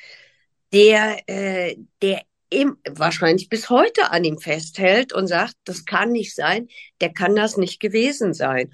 der, 0.71 1.27
äh, 1.27 1.75
der 2.01 2.21
im, 2.49 2.77
wahrscheinlich 2.87 3.49
bis 3.49 3.69
heute 3.69 4.11
an 4.11 4.23
ihm 4.23 4.39
festhält 4.39 5.13
und 5.13 5.27
sagt, 5.27 5.53
das 5.65 5.85
kann 5.85 6.11
nicht 6.11 6.35
sein, 6.35 6.67
der 7.01 7.13
kann 7.13 7.35
das 7.35 7.57
nicht 7.57 7.79
gewesen 7.79 8.33
sein. 8.33 8.71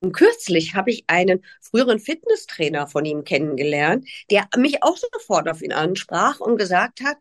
Und 0.00 0.12
kürzlich 0.12 0.74
habe 0.74 0.90
ich 0.90 1.04
einen 1.06 1.44
früheren 1.60 2.00
Fitnesstrainer 2.00 2.88
von 2.88 3.04
ihm 3.04 3.22
kennengelernt, 3.22 4.08
der 4.30 4.48
mich 4.56 4.82
auch 4.82 4.96
sofort 4.96 5.48
auf 5.48 5.62
ihn 5.62 5.72
ansprach 5.72 6.40
und 6.40 6.56
gesagt 6.56 7.02
hat, 7.02 7.16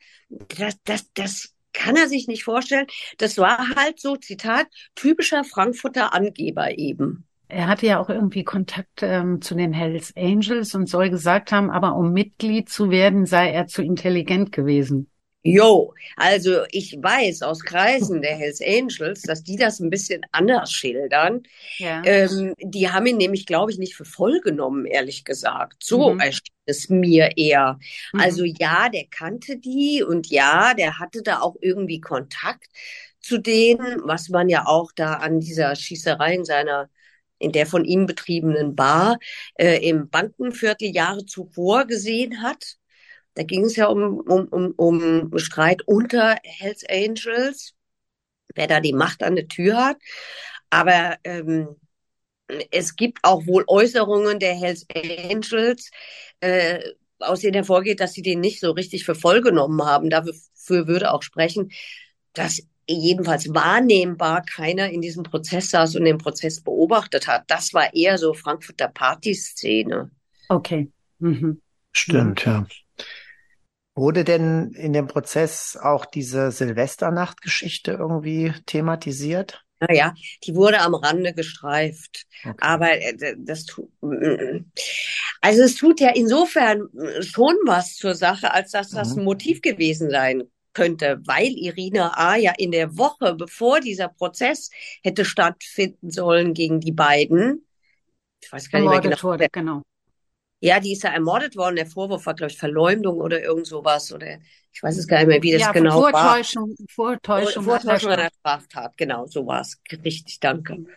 das, 0.58 0.78
das, 0.84 1.12
das 1.14 1.54
kann 1.74 1.96
er 1.96 2.08
sich 2.08 2.28
nicht 2.28 2.44
vorstellen. 2.44 2.88
Das 3.20 3.38
war 3.38 3.76
halt 3.76 4.00
so, 4.00 4.16
Zitat, 4.16 4.66
typischer 4.96 5.44
Frankfurter 5.44 6.14
Angeber 6.14 6.78
eben. 6.78 7.28
Er 7.48 7.68
hatte 7.68 7.86
ja 7.86 8.00
auch 8.00 8.10
irgendwie 8.10 8.46
Kontakt 8.46 9.04
ähm, 9.04 9.42
zu 9.42 9.56
den 9.56 9.74
Hells 9.74 10.16
Angels 10.16 10.74
und 10.74 10.90
soll 10.90 11.10
gesagt 11.10 11.52
haben, 11.52 11.70
aber 11.70 11.96
um 11.96 12.14
Mitglied 12.14 12.70
zu 12.70 12.90
werden, 12.90 13.26
sei 13.26 13.52
er 13.52 13.68
zu 13.68 13.84
intelligent 13.84 14.52
gewesen. 14.52 15.11
Jo, 15.44 15.96
also 16.18 16.66
ich 16.70 16.98
weiß 17.02 17.42
aus 17.42 17.62
Kreisen 17.62 18.22
der 18.22 18.36
Hells 18.36 18.62
Angels, 18.62 19.24
dass 19.24 19.44
die 19.44 19.56
das 19.56 19.80
ein 19.80 19.90
bisschen 19.90 20.22
anders 20.32 20.72
schildern. 20.72 21.42
Ja. 21.78 22.04
Ähm, 22.06 22.54
die 22.60 22.90
haben 22.90 23.08
ihn 23.08 23.18
nämlich, 23.18 23.48
glaube 23.48 23.72
ich, 23.72 23.80
nicht 23.80 23.96
für 23.96 24.06
voll 24.06 24.40
genommen, 24.42 24.86
ehrlich 24.86 25.24
gesagt. 25.24 25.84
So 25.84 26.14
mhm. 26.14 26.20
erschien 26.20 26.54
es 26.66 26.90
mir 26.90 27.38
eher. 27.38 27.80
Mhm. 28.14 28.20
Also 28.20 28.44
ja, 28.46 28.90
der 28.90 29.06
kannte 29.10 29.58
die 29.58 30.04
und 30.04 30.28
ja, 30.28 30.76
der 30.76 31.00
hatte 31.00 31.24
da 31.24 31.42
auch 31.42 31.56
irgendwie 31.60 32.02
Kontakt 32.02 32.68
zu 33.20 33.40
denen, 33.40 34.02
was 34.04 34.30
man 34.30 34.48
ja 34.48 34.68
auch 34.68 34.92
da 34.96 35.16
an 35.16 35.40
dieser 35.40 35.76
Schießerei 35.76 36.36
in 36.36 36.46
seiner 36.46 36.90
in 37.40 37.52
der 37.52 37.66
von 37.66 37.86
ihm 37.86 38.06
betriebenen 38.06 38.76
Bar 38.76 39.18
äh, 39.56 39.78
im 39.90 40.10
Bankenviertel 40.10 40.94
Jahre 40.94 41.26
zuvor 41.26 41.86
gesehen 41.86 42.44
hat. 42.44 42.78
Da 43.34 43.44
ging 43.44 43.66
es 43.66 43.76
ja 43.76 43.88
um, 43.88 44.20
um, 44.20 44.48
um, 44.48 44.74
um 44.76 45.38
Streit 45.40 45.82
unter 45.88 46.38
Hells 46.44 46.84
Angels, 46.90 47.74
wer 48.56 48.68
da 48.68 48.80
die 48.80 48.94
Macht 48.94 49.24
an 49.24 49.36
der 49.36 49.48
Tür 49.48 49.78
hat. 49.78 49.98
Aber 50.70 51.18
ähm, 51.24 51.76
es 52.72 52.96
gibt 52.96 53.20
auch 53.24 53.46
wohl 53.48 53.64
Äußerungen 53.68 54.40
der 54.40 54.56
Hells 54.56 54.86
Angels, 55.30 55.92
äh, 56.42 56.80
aus 57.20 57.42
denen 57.42 57.54
hervorgeht, 57.54 58.00
dass 58.00 58.14
sie 58.14 58.22
den 58.22 58.40
nicht 58.40 58.60
so 58.60 58.72
richtig 58.72 59.06
für 59.06 59.16
voll 59.16 59.42
genommen 59.42 59.84
haben. 59.86 60.10
Dafür 60.10 60.88
würde 60.88 61.14
auch 61.14 61.22
sprechen, 61.22 61.72
dass 62.34 62.62
jedenfalls 62.88 63.54
wahrnehmbar 63.54 64.44
keiner 64.44 64.90
in 64.90 65.02
diesem 65.02 65.24
Prozess 65.24 65.70
saß 65.70 65.96
und 65.96 66.06
den 66.06 66.18
Prozess 66.18 66.62
beobachtet 66.62 67.28
hat. 67.28 67.44
Das 67.48 67.74
war 67.74 67.94
eher 67.94 68.18
so 68.18 68.34
Frankfurter 68.34 68.88
Partyszene. 68.88 70.12
Okay. 70.50 70.90
Mhm. 71.20 71.62
Stimmt, 71.94 72.46
ja. 72.46 72.66
Wurde 73.94 74.24
denn 74.24 74.72
in 74.72 74.94
dem 74.94 75.08
Prozess 75.08 75.78
auch 75.82 76.06
diese 76.06 76.52
Silvesternachtgeschichte 76.52 77.92
irgendwie 77.92 78.54
thematisiert? 78.66 79.66
Naja, 79.82 80.14
die 80.44 80.56
wurde 80.56 80.80
am 80.80 80.94
Rande 80.94 81.34
gestreift. 81.34 82.26
Okay. 82.46 82.56
Aber 82.62 82.92
äh, 82.92 83.36
das 83.38 83.66
tut, 83.66 83.90
also 85.42 85.64
es 85.64 85.76
tut 85.76 86.00
ja 86.00 86.12
insofern 86.14 86.88
schon 87.22 87.56
was 87.66 87.96
zur 87.96 88.14
Sache, 88.14 88.54
als 88.54 88.72
dass 88.72 88.92
das 88.92 89.14
mhm. 89.14 89.22
ein 89.22 89.26
Motiv 89.26 89.62
gewesen 89.62 90.10
sein 90.12 90.44
könnte, 90.74 91.20
weil 91.26 91.50
Irina 91.50 92.14
A. 92.16 92.36
ja 92.36 92.54
in 92.58 92.72
der 92.72 92.98
Woche, 92.98 93.34
bevor 93.34 93.82
dieser 93.82 94.08
Prozess 94.08 94.70
hätte 95.04 95.26
stattfinden 95.26 96.12
sollen 96.12 96.54
gegen 96.54 96.80
die 96.80 96.94
beiden, 96.94 97.66
ich 98.42 98.52
weiß 98.52 98.70
gar 98.70 98.80
nicht 98.80 98.90
mehr 98.90 99.02
genau, 99.02 99.38
genau. 99.52 99.82
Ja, 100.64 100.80
die 100.80 100.94
ist 100.94 101.04
ja 101.04 101.10
ermordet 101.10 101.58
worden. 101.58 101.76
Der 101.76 101.88
Vorwurf 101.88 102.26
war, 102.28 102.36
glaube 102.36 102.52
ich, 102.52 102.58
Verleumdung 102.58 103.18
oder 103.18 103.42
irgend 103.42 103.66
sowas. 103.66 104.14
Oder 104.14 104.38
ich 104.72 104.82
weiß 104.82 104.96
es 104.96 105.08
gar 105.08 105.18
nicht 105.18 105.28
mehr, 105.28 105.42
wie 105.42 105.52
das 105.54 105.62
ja, 105.62 105.72
genau 105.72 106.02
Vortäuschung, 106.02 106.70
war. 106.78 106.86
Vortäuschung, 106.90 107.64
Vortäuschung 107.64 108.12
einer 108.12 108.30
Straftat. 108.40 108.96
Genau, 108.96 109.26
so 109.26 109.46
war 109.48 109.62
es. 109.62 109.82
Richtig, 110.04 110.40
danke. 110.40 110.76
Mhm. 110.76 110.88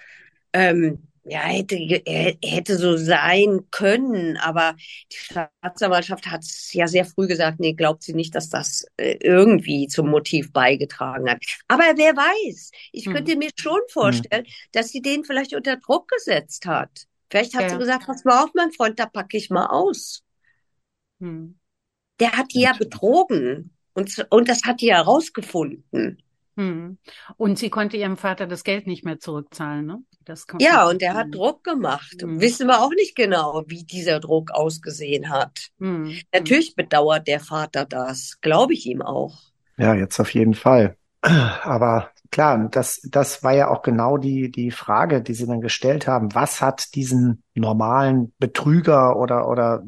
Ähm, 0.53 0.99
ja, 1.25 1.41
hätte, 1.41 1.77
hätte 1.77 2.77
so 2.77 2.99
sein 2.99 3.63
können, 3.71 4.37
aber 4.37 4.77
die 5.11 5.17
Staatsanwaltschaft 5.17 6.27
hat 6.27 6.43
es 6.43 6.71
ja 6.75 6.87
sehr 6.87 7.07
früh 7.07 7.27
gesagt, 7.27 7.61
nee, 7.61 7.73
glaubt 7.73 8.03
sie 8.03 8.13
nicht, 8.13 8.35
dass 8.35 8.51
das 8.51 8.87
äh, 8.99 9.17
irgendwie 9.21 9.89
zum 9.89 10.11
Motiv 10.11 10.53
beigetragen 10.53 11.31
hat. 11.31 11.43
Aber 11.67 11.85
wer 11.97 12.15
weiß, 12.15 12.71
ich 12.93 13.07
hm. 13.07 13.15
könnte 13.15 13.37
mir 13.37 13.49
schon 13.57 13.81
vorstellen, 13.91 14.45
hm. 14.45 14.53
dass 14.73 14.91
sie 14.91 15.01
den 15.01 15.25
vielleicht 15.25 15.55
unter 15.55 15.79
Druck 15.79 16.09
gesetzt 16.09 16.67
hat. 16.67 17.07
Vielleicht 17.31 17.55
hat 17.55 17.63
ja. 17.63 17.69
sie 17.71 17.79
gesagt, 17.79 18.07
pass 18.07 18.25
mal 18.25 18.43
auf, 18.43 18.51
mein 18.55 18.73
Freund, 18.73 18.99
da 18.99 19.07
packe 19.07 19.37
ich 19.37 19.51
mal 19.51 19.67
aus. 19.67 20.23
Hm. 21.21 21.59
Der 22.21 22.33
hat 22.33 22.53
die 22.55 22.63
ja 22.63 22.73
betrogen. 22.73 23.75
Und, 23.95 24.27
und 24.31 24.49
das 24.49 24.63
hat 24.65 24.81
die 24.81 24.87
ja 24.87 24.97
herausgefunden. 24.97 26.23
Hm. 26.57 26.99
Und 27.37 27.59
sie 27.59 27.71
konnte 27.71 27.97
ihrem 27.97 28.17
Vater 28.17 28.47
das 28.47 28.63
Geld 28.63 28.87
nicht 28.87 29.05
mehr 29.05 29.19
zurückzahlen, 29.19 29.87
ne? 29.87 30.03
Das 30.25 30.47
ja, 30.59 30.89
und 30.89 31.03
er 31.03 31.15
hat 31.15 31.35
Druck 31.35 31.65
gemacht. 31.65 32.17
Hm. 32.21 32.41
Wissen 32.41 32.67
wir 32.69 32.81
auch 32.81 32.93
nicht 32.93 33.17
genau, 33.17 33.65
wie 33.67 33.85
dieser 33.85 34.21
Druck 34.21 34.53
ausgesehen 34.53 35.31
hat. 35.31 35.71
Hm. 35.79 36.17
Natürlich 36.33 36.77
bedauert 36.77 37.27
der 37.27 37.41
Vater 37.41 37.85
das, 37.85 38.39
glaube 38.41 38.73
ich 38.73 38.87
ihm 38.87 39.03
auch. 39.03 39.39
Ja, 39.77 39.95
jetzt 39.95 40.19
auf 40.21 40.33
jeden 40.33 40.55
Fall. 40.55 40.97
Aber 41.21 42.11
klar, 42.35 42.69
das, 42.69 43.01
das 43.09 43.45
war 43.45 43.53
ja 43.53 43.69
auch 43.69 43.83
genau 43.83 44.19
die, 44.19 44.51
die 44.51 44.73
Frage, 44.73 45.23
die 45.23 45.35
Sie 45.35 45.47
dann 45.47 45.61
gestellt 45.61 46.09
haben. 46.09 46.35
Was 46.35 46.61
hat 46.61 46.97
diesen 46.97 47.45
normalen 47.55 48.35
Betrüger 48.41 49.17
oder, 49.17 49.49
oder 49.49 49.85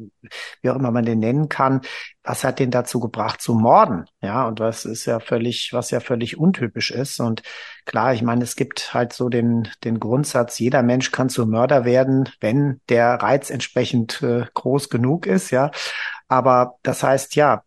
wie 0.61 0.69
auch 0.69 0.77
immer 0.77 0.91
man 0.91 1.03
den 1.03 1.19
nennen 1.19 1.49
kann, 1.49 1.81
was 2.23 2.45
hat 2.45 2.59
den 2.59 2.71
dazu 2.71 3.01
gebracht 3.01 3.41
zu 3.41 3.53
morden? 3.53 4.05
Ja, 4.21 4.47
und 4.47 4.61
was 4.61 4.85
ist 4.85 5.05
ja 5.05 5.19
völlig, 5.19 5.71
was 5.73 5.91
ja 5.91 5.99
völlig 5.99 6.37
untypisch 6.37 6.89
ist. 6.91 7.19
Und 7.19 7.43
klar, 7.83 8.13
ich 8.13 8.21
meine, 8.21 8.45
es 8.45 8.55
gibt 8.55 8.93
halt 8.93 9.11
so 9.11 9.27
den, 9.27 9.67
den 9.83 9.99
Grundsatz, 9.99 10.57
jeder 10.57 10.83
Mensch 10.83 11.11
kann 11.11 11.27
zu 11.27 11.45
Mörder 11.47 11.83
werden, 11.83 12.29
wenn 12.39 12.79
der 12.87 13.15
Reiz 13.15 13.49
entsprechend 13.49 14.21
äh, 14.21 14.45
groß 14.53 14.87
genug 14.87 15.25
ist, 15.25 15.51
ja. 15.51 15.69
Aber 16.29 16.75
das 16.81 17.03
heißt, 17.03 17.35
ja, 17.35 17.63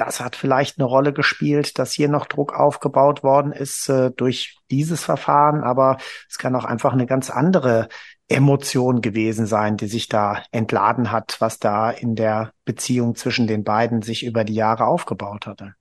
das 0.00 0.20
hat 0.20 0.34
vielleicht 0.34 0.78
eine 0.78 0.86
Rolle 0.86 1.12
gespielt, 1.12 1.78
dass 1.78 1.92
hier 1.92 2.08
noch 2.08 2.24
Druck 2.24 2.54
aufgebaut 2.54 3.22
worden 3.22 3.52
ist 3.52 3.88
äh, 3.90 4.10
durch 4.10 4.56
dieses 4.70 5.04
Verfahren, 5.04 5.62
aber 5.62 5.98
es 6.28 6.38
kann 6.38 6.56
auch 6.56 6.64
einfach 6.64 6.94
eine 6.94 7.04
ganz 7.04 7.28
andere 7.28 7.88
Emotion 8.26 9.02
gewesen 9.02 9.44
sein, 9.44 9.76
die 9.76 9.88
sich 9.88 10.08
da 10.08 10.42
entladen 10.52 11.10
hat, 11.10 11.36
was 11.40 11.58
da 11.58 11.90
in 11.90 12.14
der 12.14 12.52
Beziehung 12.64 13.14
zwischen 13.14 13.46
den 13.46 13.62
beiden 13.62 14.00
sich 14.00 14.24
über 14.24 14.44
die 14.44 14.54
Jahre 14.54 14.86
aufgebaut 14.86 15.46
hatte. 15.46 15.74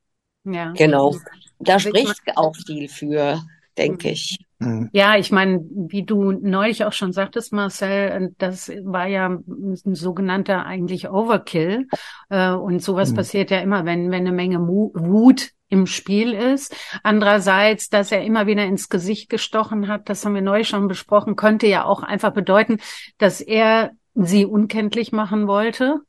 Ja. 0.43 0.73
Genau. 0.73 1.15
Da 1.59 1.79
spricht 1.79 2.21
auch 2.35 2.55
viel 2.55 2.89
für, 2.89 3.41
denke 3.77 4.09
ich. 4.09 4.37
Mhm. 4.59 4.89
Ja, 4.91 5.15
ich 5.17 5.31
meine, 5.31 5.61
wie 5.71 6.03
du 6.03 6.31
neulich 6.31 6.83
auch 6.83 6.91
schon 6.93 7.13
sagtest, 7.13 7.53
Marcel, 7.53 8.33
das 8.37 8.69
war 8.83 9.07
ja 9.07 9.27
ein 9.27 9.95
sogenannter 9.95 10.65
eigentlich 10.65 11.09
Overkill. 11.09 11.87
Äh, 12.29 12.51
und 12.51 12.81
sowas 12.81 13.11
mhm. 13.11 13.15
passiert 13.15 13.51
ja 13.51 13.59
immer, 13.59 13.85
wenn, 13.85 14.11
wenn 14.11 14.27
eine 14.27 14.33
Menge 14.33 14.59
Wut 14.59 15.51
im 15.69 15.85
Spiel 15.85 16.33
ist. 16.33 16.75
Andererseits, 17.03 17.89
dass 17.89 18.11
er 18.11 18.23
immer 18.23 18.47
wieder 18.47 18.65
ins 18.65 18.89
Gesicht 18.89 19.29
gestochen 19.29 19.87
hat, 19.87 20.09
das 20.09 20.25
haben 20.25 20.35
wir 20.35 20.41
neulich 20.41 20.67
schon 20.67 20.87
besprochen, 20.87 21.35
könnte 21.35 21.67
ja 21.67 21.85
auch 21.85 22.03
einfach 22.03 22.33
bedeuten, 22.33 22.79
dass 23.17 23.39
er 23.39 23.91
sie 24.15 24.45
unkenntlich 24.45 25.11
machen 25.11 25.47
wollte. 25.47 26.01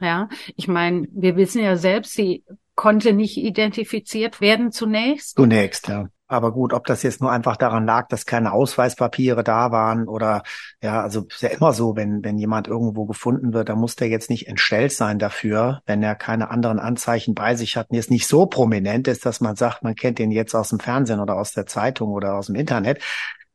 Ja, 0.00 0.28
ich 0.54 0.68
meine, 0.68 1.08
wir 1.10 1.36
wissen 1.36 1.62
ja 1.62 1.76
selbst, 1.76 2.14
sie 2.14 2.44
konnte 2.76 3.12
nicht 3.12 3.36
identifiziert 3.36 4.40
werden 4.40 4.70
zunächst. 4.70 5.36
Zunächst, 5.36 5.88
ja. 5.88 6.08
Aber 6.28 6.52
gut, 6.52 6.74
ob 6.74 6.86
das 6.86 7.02
jetzt 7.02 7.22
nur 7.22 7.32
einfach 7.32 7.56
daran 7.56 7.86
lag, 7.86 8.08
dass 8.08 8.26
keine 8.26 8.52
Ausweispapiere 8.52 9.42
da 9.42 9.72
waren 9.72 10.06
oder 10.06 10.42
ja, 10.82 11.02
also 11.02 11.26
ist 11.28 11.42
ja 11.42 11.48
immer 11.48 11.72
so, 11.72 11.96
wenn, 11.96 12.22
wenn 12.22 12.36
jemand 12.36 12.68
irgendwo 12.68 13.06
gefunden 13.06 13.54
wird, 13.54 13.70
dann 13.70 13.78
muss 13.78 13.96
der 13.96 14.08
jetzt 14.08 14.28
nicht 14.28 14.46
entstellt 14.46 14.92
sein 14.92 15.18
dafür, 15.18 15.80
wenn 15.86 16.02
er 16.02 16.14
keine 16.14 16.50
anderen 16.50 16.78
Anzeichen 16.78 17.34
bei 17.34 17.56
sich 17.56 17.78
hat 17.78 17.90
und 17.90 17.96
jetzt 17.96 18.10
nicht 18.10 18.26
so 18.26 18.44
prominent 18.44 19.08
ist, 19.08 19.24
dass 19.24 19.40
man 19.40 19.56
sagt, 19.56 19.82
man 19.82 19.94
kennt 19.94 20.18
den 20.18 20.30
jetzt 20.30 20.54
aus 20.54 20.68
dem 20.68 20.80
Fernsehen 20.80 21.20
oder 21.20 21.36
aus 21.36 21.52
der 21.52 21.64
Zeitung 21.64 22.10
oder 22.12 22.34
aus 22.34 22.46
dem 22.46 22.56
Internet, 22.56 23.02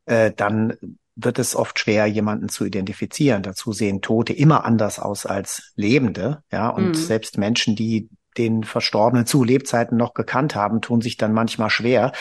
äh, 0.06 0.32
dann 0.36 0.74
wird 1.16 1.38
es 1.38 1.56
oft 1.56 1.78
schwer, 1.78 2.08
jemanden 2.08 2.50
zu 2.50 2.66
identifizieren. 2.66 3.44
Dazu 3.44 3.72
sehen 3.72 4.02
Tote 4.02 4.34
immer 4.34 4.66
anders 4.66 4.98
aus 4.98 5.28
als 5.28 5.74
Lebende, 5.76 6.42
ja, 6.52 6.70
und 6.70 6.88
mhm. 6.88 6.94
selbst 6.96 7.38
Menschen, 7.38 7.76
die 7.76 8.10
den 8.38 8.64
Verstorbenen 8.64 9.28
zu 9.28 9.44
Lebzeiten 9.44 9.96
noch 9.96 10.16
gekannt 10.16 10.56
haben, 10.56 10.82
tun 10.82 11.02
sich 11.02 11.18
dann 11.18 11.34
manchmal 11.34 11.70
schwer, 11.70 12.14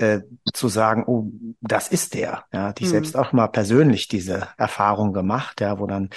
äh, 0.00 0.22
zu 0.54 0.68
sagen, 0.68 1.04
oh, 1.06 1.30
das 1.60 1.88
ist 1.88 2.14
der. 2.14 2.44
Ja, 2.52 2.72
ich 2.78 2.86
mhm. 2.86 2.90
selbst 2.90 3.16
auch 3.16 3.32
mal 3.32 3.48
persönlich 3.48 4.08
diese 4.08 4.48
Erfahrung 4.56 5.12
gemacht, 5.12 5.60
ja, 5.60 5.78
wo 5.78 5.86
dann 5.86 6.08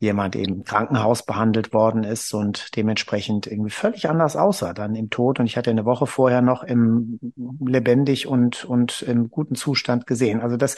jemand 0.00 0.34
eben 0.34 0.56
im 0.56 0.64
Krankenhaus 0.64 1.24
behandelt 1.24 1.72
worden 1.72 2.02
ist 2.02 2.34
und 2.34 2.76
dementsprechend 2.76 3.46
irgendwie 3.46 3.70
völlig 3.70 4.08
anders 4.08 4.36
aussah, 4.36 4.72
dann 4.74 4.96
im 4.96 5.08
Tod. 5.08 5.38
Und 5.38 5.46
ich 5.46 5.56
hatte 5.56 5.70
eine 5.70 5.84
Woche 5.84 6.06
vorher 6.06 6.42
noch 6.42 6.64
im 6.64 7.20
lebendig 7.60 8.26
und, 8.26 8.64
und 8.64 9.02
im 9.02 9.30
guten 9.30 9.54
Zustand 9.54 10.06
gesehen. 10.06 10.40
Also 10.40 10.56
das 10.56 10.76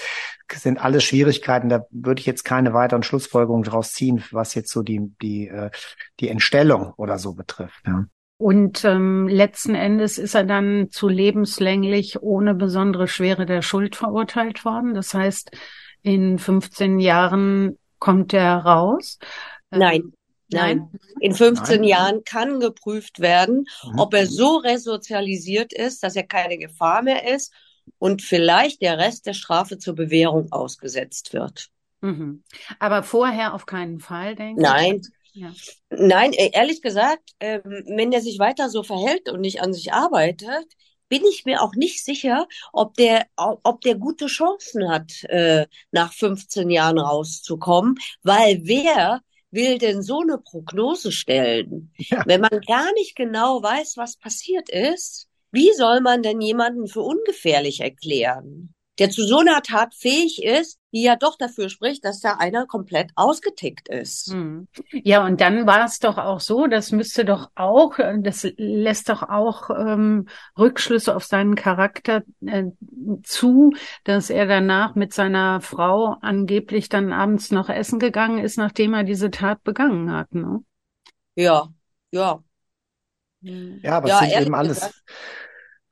sind 0.52 0.84
alles 0.84 1.04
Schwierigkeiten. 1.04 1.70
Da 1.70 1.86
würde 1.90 2.20
ich 2.20 2.26
jetzt 2.26 2.44
keine 2.44 2.74
weiteren 2.74 3.02
Schlussfolgerungen 3.02 3.64
draus 3.64 3.92
ziehen, 3.92 4.22
was 4.32 4.54
jetzt 4.54 4.70
so 4.70 4.82
die, 4.82 5.00
die, 5.22 5.48
äh, 5.48 5.70
die 6.20 6.28
Entstellung 6.28 6.92
oder 6.96 7.18
so 7.18 7.32
betrifft. 7.34 7.86
Ja. 7.86 8.04
Und 8.40 8.86
ähm, 8.86 9.28
letzten 9.28 9.74
Endes 9.74 10.16
ist 10.16 10.34
er 10.34 10.44
dann 10.44 10.88
zu 10.90 11.08
lebenslänglich 11.08 12.22
ohne 12.22 12.54
besondere 12.54 13.06
Schwere 13.06 13.44
der 13.44 13.60
Schuld 13.60 13.96
verurteilt 13.96 14.64
worden. 14.64 14.94
Das 14.94 15.12
heißt, 15.12 15.50
in 16.00 16.38
15 16.38 17.00
Jahren 17.00 17.78
kommt 17.98 18.32
er 18.32 18.56
raus. 18.56 19.18
Ähm, 19.70 19.80
nein. 19.80 20.12
Nein. 20.50 20.88
In 21.20 21.34
15 21.34 21.82
Nein. 21.82 21.84
Jahren 21.84 22.24
kann 22.24 22.60
geprüft 22.60 23.20
werden, 23.20 23.66
mhm. 23.84 23.98
ob 23.98 24.14
er 24.14 24.26
so 24.26 24.56
resozialisiert 24.56 25.74
ist, 25.74 26.02
dass 26.02 26.16
er 26.16 26.26
keine 26.26 26.56
Gefahr 26.56 27.02
mehr 27.02 27.30
ist 27.34 27.52
und 27.98 28.22
vielleicht 28.22 28.80
der 28.80 28.96
Rest 28.96 29.26
der 29.26 29.34
Strafe 29.34 29.76
zur 29.76 29.94
Bewährung 29.94 30.50
ausgesetzt 30.50 31.34
wird. 31.34 31.68
Mhm. 32.00 32.42
Aber 32.78 33.02
vorher 33.02 33.52
auf 33.52 33.66
keinen 33.66 34.00
Fall, 34.00 34.34
denke 34.34 34.62
ich. 34.62 34.66
Nein, 34.66 35.02
ja. 35.32 35.52
Nein, 35.90 36.32
äh, 36.32 36.50
ehrlich 36.52 36.82
gesagt, 36.82 37.30
ähm, 37.40 37.62
wenn 37.86 38.10
der 38.10 38.20
sich 38.20 38.38
weiter 38.38 38.68
so 38.68 38.82
verhält 38.82 39.28
und 39.28 39.40
nicht 39.40 39.62
an 39.62 39.72
sich 39.72 39.92
arbeitet, 39.92 40.66
bin 41.08 41.24
ich 41.24 41.44
mir 41.44 41.62
auch 41.62 41.74
nicht 41.74 42.04
sicher, 42.04 42.46
ob 42.72 42.94
der, 42.94 43.26
ob 43.36 43.80
der 43.80 43.96
gute 43.96 44.26
Chancen 44.26 44.88
hat, 44.88 45.24
äh, 45.24 45.66
nach 45.90 46.12
15 46.12 46.70
Jahren 46.70 46.98
rauszukommen, 46.98 47.96
weil 48.22 48.60
wer 48.62 49.20
will 49.50 49.78
denn 49.78 50.02
so 50.02 50.20
eine 50.20 50.38
Prognose 50.38 51.10
stellen? 51.10 51.92
Ja. 51.96 52.22
Wenn 52.26 52.40
man 52.40 52.60
gar 52.66 52.92
nicht 52.92 53.16
genau 53.16 53.60
weiß, 53.62 53.96
was 53.96 54.16
passiert 54.16 54.68
ist, 54.68 55.26
wie 55.50 55.72
soll 55.72 56.00
man 56.00 56.22
denn 56.22 56.40
jemanden 56.40 56.86
für 56.86 57.02
ungefährlich 57.02 57.80
erklären? 57.80 58.72
der 59.00 59.10
zu 59.10 59.26
so 59.26 59.38
einer 59.38 59.62
Tat 59.62 59.94
fähig 59.94 60.42
ist, 60.44 60.78
die 60.92 61.02
ja 61.02 61.16
doch 61.16 61.36
dafür 61.36 61.68
spricht, 61.68 62.04
dass 62.04 62.20
da 62.20 62.34
einer 62.34 62.66
komplett 62.66 63.10
ausgetickt 63.14 63.88
ist. 63.88 64.32
Hm. 64.32 64.68
Ja, 64.90 65.24
und 65.24 65.40
dann 65.40 65.66
war 65.66 65.84
es 65.84 65.98
doch 65.98 66.18
auch 66.18 66.40
so, 66.40 66.66
das 66.66 66.90
müsste 66.90 67.24
doch 67.24 67.50
auch, 67.54 67.98
das 68.18 68.46
lässt 68.56 69.08
doch 69.08 69.22
auch 69.22 69.70
ähm, 69.70 70.28
Rückschlüsse 70.58 71.14
auf 71.14 71.24
seinen 71.24 71.54
Charakter 71.54 72.22
äh, 72.44 72.64
zu, 73.22 73.72
dass 74.04 74.30
er 74.30 74.46
danach 74.46 74.94
mit 74.94 75.14
seiner 75.14 75.60
Frau 75.60 76.16
angeblich 76.20 76.88
dann 76.88 77.12
abends 77.12 77.50
noch 77.50 77.68
essen 77.68 77.98
gegangen 77.98 78.38
ist, 78.38 78.58
nachdem 78.58 78.94
er 78.94 79.04
diese 79.04 79.30
Tat 79.30 79.62
begangen 79.62 80.10
hat. 80.12 80.34
Ne? 80.34 80.64
Ja, 81.36 81.68
ja. 82.10 82.42
Ja, 83.42 83.96
aber 83.96 84.08
ja, 84.08 84.20
es 84.22 84.32
sind 84.32 84.42
eben 84.42 84.54
alles. 84.54 84.80
Gesagt, 84.80 85.02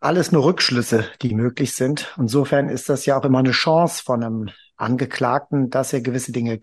alles 0.01 0.33
nur 0.33 0.45
Rückschlüsse, 0.45 1.07
die 1.23 1.35
möglich 1.35 1.75
sind. 1.75 2.15
Insofern 2.17 2.69
ist 2.69 2.89
das 2.89 3.07
ja 3.07 3.19
auch 3.19 3.25
immer 3.25 3.41
eine 3.41 3.51
Chance 3.51 4.03
von 4.05 4.23
einem 4.23 4.49
Angeklagten, 4.77 5.71
dass 5.71 5.93
er 5.93 6.01
gewisse 6.01 6.33
Dinge 6.33 6.61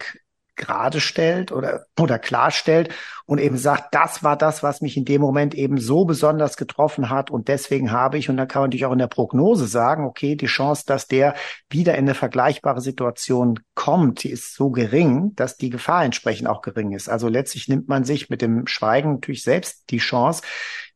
gerade 0.56 1.02
stellt 1.02 1.52
oder, 1.52 1.86
oder 2.00 2.17
klarstellt 2.17 2.89
und 3.26 3.39
eben 3.39 3.58
sagt, 3.58 3.93
das 3.93 4.24
war 4.24 4.38
das, 4.38 4.63
was 4.63 4.82
mich 4.82 4.95
in 4.95 5.06
dem 5.06 5.21
Moment 5.21 5.54
eben 5.54 5.78
so 5.78 6.06
besonders 6.06 6.56
getroffen 6.56 7.10
hat 7.10 7.30
und 7.30 7.48
deswegen 7.48 7.91
habe 7.91 8.17
ich, 8.17 8.30
und 8.30 8.38
dann 8.38 8.48
kann 8.48 8.62
man 8.62 8.69
natürlich 8.69 8.86
auch 8.86 8.93
in 8.93 9.00
der 9.00 9.08
Prognose 9.08 9.67
sagen, 9.67 10.06
okay, 10.06 10.36
die 10.36 10.45
Chance, 10.45 10.84
dass 10.86 11.08
der 11.08 11.36
wieder 11.69 11.95
in 11.95 12.06
eine 12.06 12.13
vergleichbare 12.13 12.82
Situation 12.82 13.60
kommt, 13.74 14.24
die 14.24 14.30
ist 14.30 14.56
so 14.56 14.69
gering, 14.69 15.36
dass 15.36 15.58
die 15.58 15.69
Gefahr 15.69 16.06
entsprechend 16.06 16.48
auch 16.48 16.62
gering 16.62 16.93
ist. 16.93 17.10
Also 17.10 17.28
letztlich 17.28 17.67
nimmt 17.67 17.89
man 17.89 18.06
sich 18.06 18.30
mit 18.30 18.41
dem 18.41 18.65
Schweigen 18.67 19.15
natürlich 19.15 19.43
selbst 19.43 19.89
die 19.89 19.98
Chance, 19.98 20.41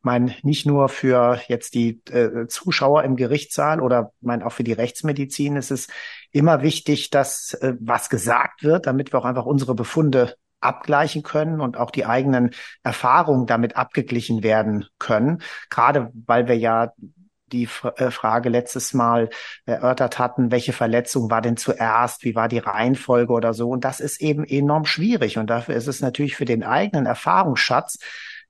ich 0.00 0.04
meine, 0.04 0.34
nicht 0.42 0.64
nur 0.64 0.88
für 0.88 1.38
jetzt 1.48 1.74
die 1.74 2.00
äh, 2.10 2.46
Zuschauer 2.46 3.04
im 3.04 3.16
Gerichtssaal 3.16 3.82
oder 3.82 4.12
ich 4.18 4.26
meine 4.26 4.46
auch 4.46 4.52
für 4.52 4.64
die 4.64 4.72
Rechtsmedizin 4.72 5.56
ist 5.56 5.70
es 5.70 5.88
immer 6.32 6.62
wichtig, 6.62 7.10
dass 7.10 7.52
äh, 7.52 7.74
was 7.80 8.08
gesagt 8.08 8.62
wird, 8.62 8.86
damit 8.86 9.12
wir 9.12 9.18
auch 9.20 9.26
einfach 9.26 9.44
unsere 9.44 9.74
Befunde 9.74 10.36
abgleichen 10.60 11.22
können 11.22 11.60
und 11.60 11.76
auch 11.76 11.90
die 11.90 12.06
eigenen 12.06 12.52
Erfahrungen 12.82 13.46
damit 13.46 13.76
abgeglichen 13.76 14.42
werden 14.42 14.86
können. 14.98 15.42
Gerade 15.68 16.10
weil 16.26 16.48
wir 16.48 16.56
ja 16.56 16.92
die 17.52 17.68
äh, 17.96 18.10
Frage 18.10 18.48
letztes 18.48 18.94
Mal 18.94 19.28
erörtert 19.66 20.18
hatten, 20.18 20.50
welche 20.50 20.72
Verletzung 20.72 21.30
war 21.30 21.42
denn 21.42 21.58
zuerst, 21.58 22.24
wie 22.24 22.34
war 22.34 22.48
die 22.48 22.58
Reihenfolge 22.58 23.34
oder 23.34 23.52
so. 23.52 23.68
Und 23.68 23.84
das 23.84 24.00
ist 24.00 24.22
eben 24.22 24.44
enorm 24.44 24.86
schwierig. 24.86 25.36
Und 25.36 25.50
dafür 25.50 25.74
ist 25.74 25.88
es 25.88 26.00
natürlich 26.00 26.36
für 26.36 26.46
den 26.46 26.62
eigenen 26.62 27.04
Erfahrungsschatz 27.04 27.98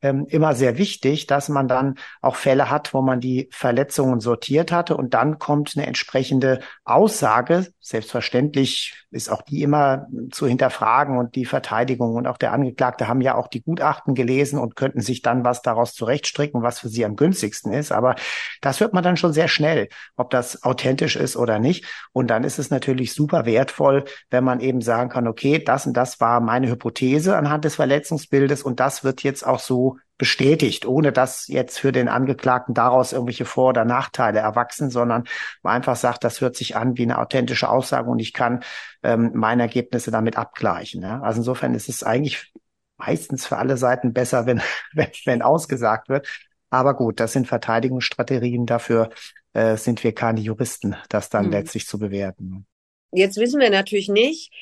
ähm, 0.02 0.26
immer 0.28 0.54
sehr 0.54 0.78
wichtig, 0.78 1.26
dass 1.26 1.48
man 1.48 1.68
dann 1.68 1.96
auch 2.20 2.36
Fälle 2.36 2.70
hat, 2.70 2.94
wo 2.94 3.02
man 3.02 3.20
die 3.20 3.48
Verletzungen 3.52 4.20
sortiert 4.20 4.72
hatte 4.72 4.96
und 4.96 5.14
dann 5.14 5.38
kommt 5.38 5.76
eine 5.76 5.86
entsprechende 5.86 6.60
Aussage 6.84 7.72
Selbstverständlich 7.82 9.06
ist 9.10 9.30
auch 9.30 9.40
die 9.40 9.62
immer 9.62 10.06
zu 10.30 10.46
hinterfragen 10.46 11.16
und 11.16 11.34
die 11.34 11.46
Verteidigung 11.46 12.14
und 12.14 12.26
auch 12.26 12.36
der 12.36 12.52
Angeklagte 12.52 13.08
haben 13.08 13.22
ja 13.22 13.36
auch 13.36 13.48
die 13.48 13.62
Gutachten 13.62 14.14
gelesen 14.14 14.58
und 14.58 14.76
könnten 14.76 15.00
sich 15.00 15.22
dann 15.22 15.44
was 15.44 15.62
daraus 15.62 15.94
zurechtstricken, 15.94 16.62
was 16.62 16.80
für 16.80 16.90
sie 16.90 17.06
am 17.06 17.16
günstigsten 17.16 17.72
ist. 17.72 17.90
Aber 17.90 18.16
das 18.60 18.80
hört 18.80 18.92
man 18.92 19.02
dann 19.02 19.16
schon 19.16 19.32
sehr 19.32 19.48
schnell, 19.48 19.88
ob 20.16 20.28
das 20.28 20.62
authentisch 20.62 21.16
ist 21.16 21.36
oder 21.36 21.58
nicht. 21.58 21.86
Und 22.12 22.28
dann 22.28 22.44
ist 22.44 22.58
es 22.58 22.68
natürlich 22.68 23.14
super 23.14 23.46
wertvoll, 23.46 24.04
wenn 24.28 24.44
man 24.44 24.60
eben 24.60 24.82
sagen 24.82 25.08
kann, 25.08 25.26
okay, 25.26 25.58
das 25.58 25.86
und 25.86 25.96
das 25.96 26.20
war 26.20 26.40
meine 26.40 26.68
Hypothese 26.68 27.34
anhand 27.34 27.64
des 27.64 27.76
Verletzungsbildes 27.76 28.62
und 28.62 28.78
das 28.78 29.04
wird 29.04 29.22
jetzt 29.22 29.46
auch 29.46 29.58
so 29.58 29.96
bestätigt, 30.20 30.84
ohne 30.84 31.12
dass 31.12 31.48
jetzt 31.48 31.78
für 31.78 31.92
den 31.92 32.06
Angeklagten 32.06 32.74
daraus 32.74 33.14
irgendwelche 33.14 33.46
Vor- 33.46 33.70
oder 33.70 33.86
Nachteile 33.86 34.40
erwachsen, 34.40 34.90
sondern 34.90 35.24
man 35.62 35.76
einfach 35.76 35.96
sagt, 35.96 36.24
das 36.24 36.42
hört 36.42 36.56
sich 36.56 36.76
an 36.76 36.98
wie 36.98 37.04
eine 37.04 37.16
authentische 37.16 37.70
Aussage 37.70 38.10
und 38.10 38.18
ich 38.18 38.34
kann 38.34 38.62
ähm, 39.02 39.30
meine 39.32 39.62
Ergebnisse 39.62 40.10
damit 40.10 40.36
abgleichen. 40.36 41.02
Ja? 41.02 41.22
Also 41.22 41.40
insofern 41.40 41.74
ist 41.74 41.88
es 41.88 42.02
eigentlich 42.02 42.52
meistens 42.98 43.46
für 43.46 43.56
alle 43.56 43.78
Seiten 43.78 44.12
besser, 44.12 44.44
wenn, 44.44 44.60
wenn, 44.92 45.08
wenn 45.24 45.40
ausgesagt 45.40 46.10
wird. 46.10 46.28
Aber 46.68 46.94
gut, 46.94 47.18
das 47.18 47.32
sind 47.32 47.48
Verteidigungsstrategien. 47.48 48.66
Dafür 48.66 49.08
äh, 49.54 49.78
sind 49.78 50.04
wir 50.04 50.14
keine 50.14 50.40
Juristen, 50.40 50.96
das 51.08 51.30
dann 51.30 51.46
mhm. 51.46 51.52
letztlich 51.52 51.86
zu 51.86 51.98
bewerten. 51.98 52.66
Jetzt 53.10 53.38
wissen 53.38 53.58
wir 53.58 53.70
natürlich 53.70 54.10
nicht, 54.10 54.52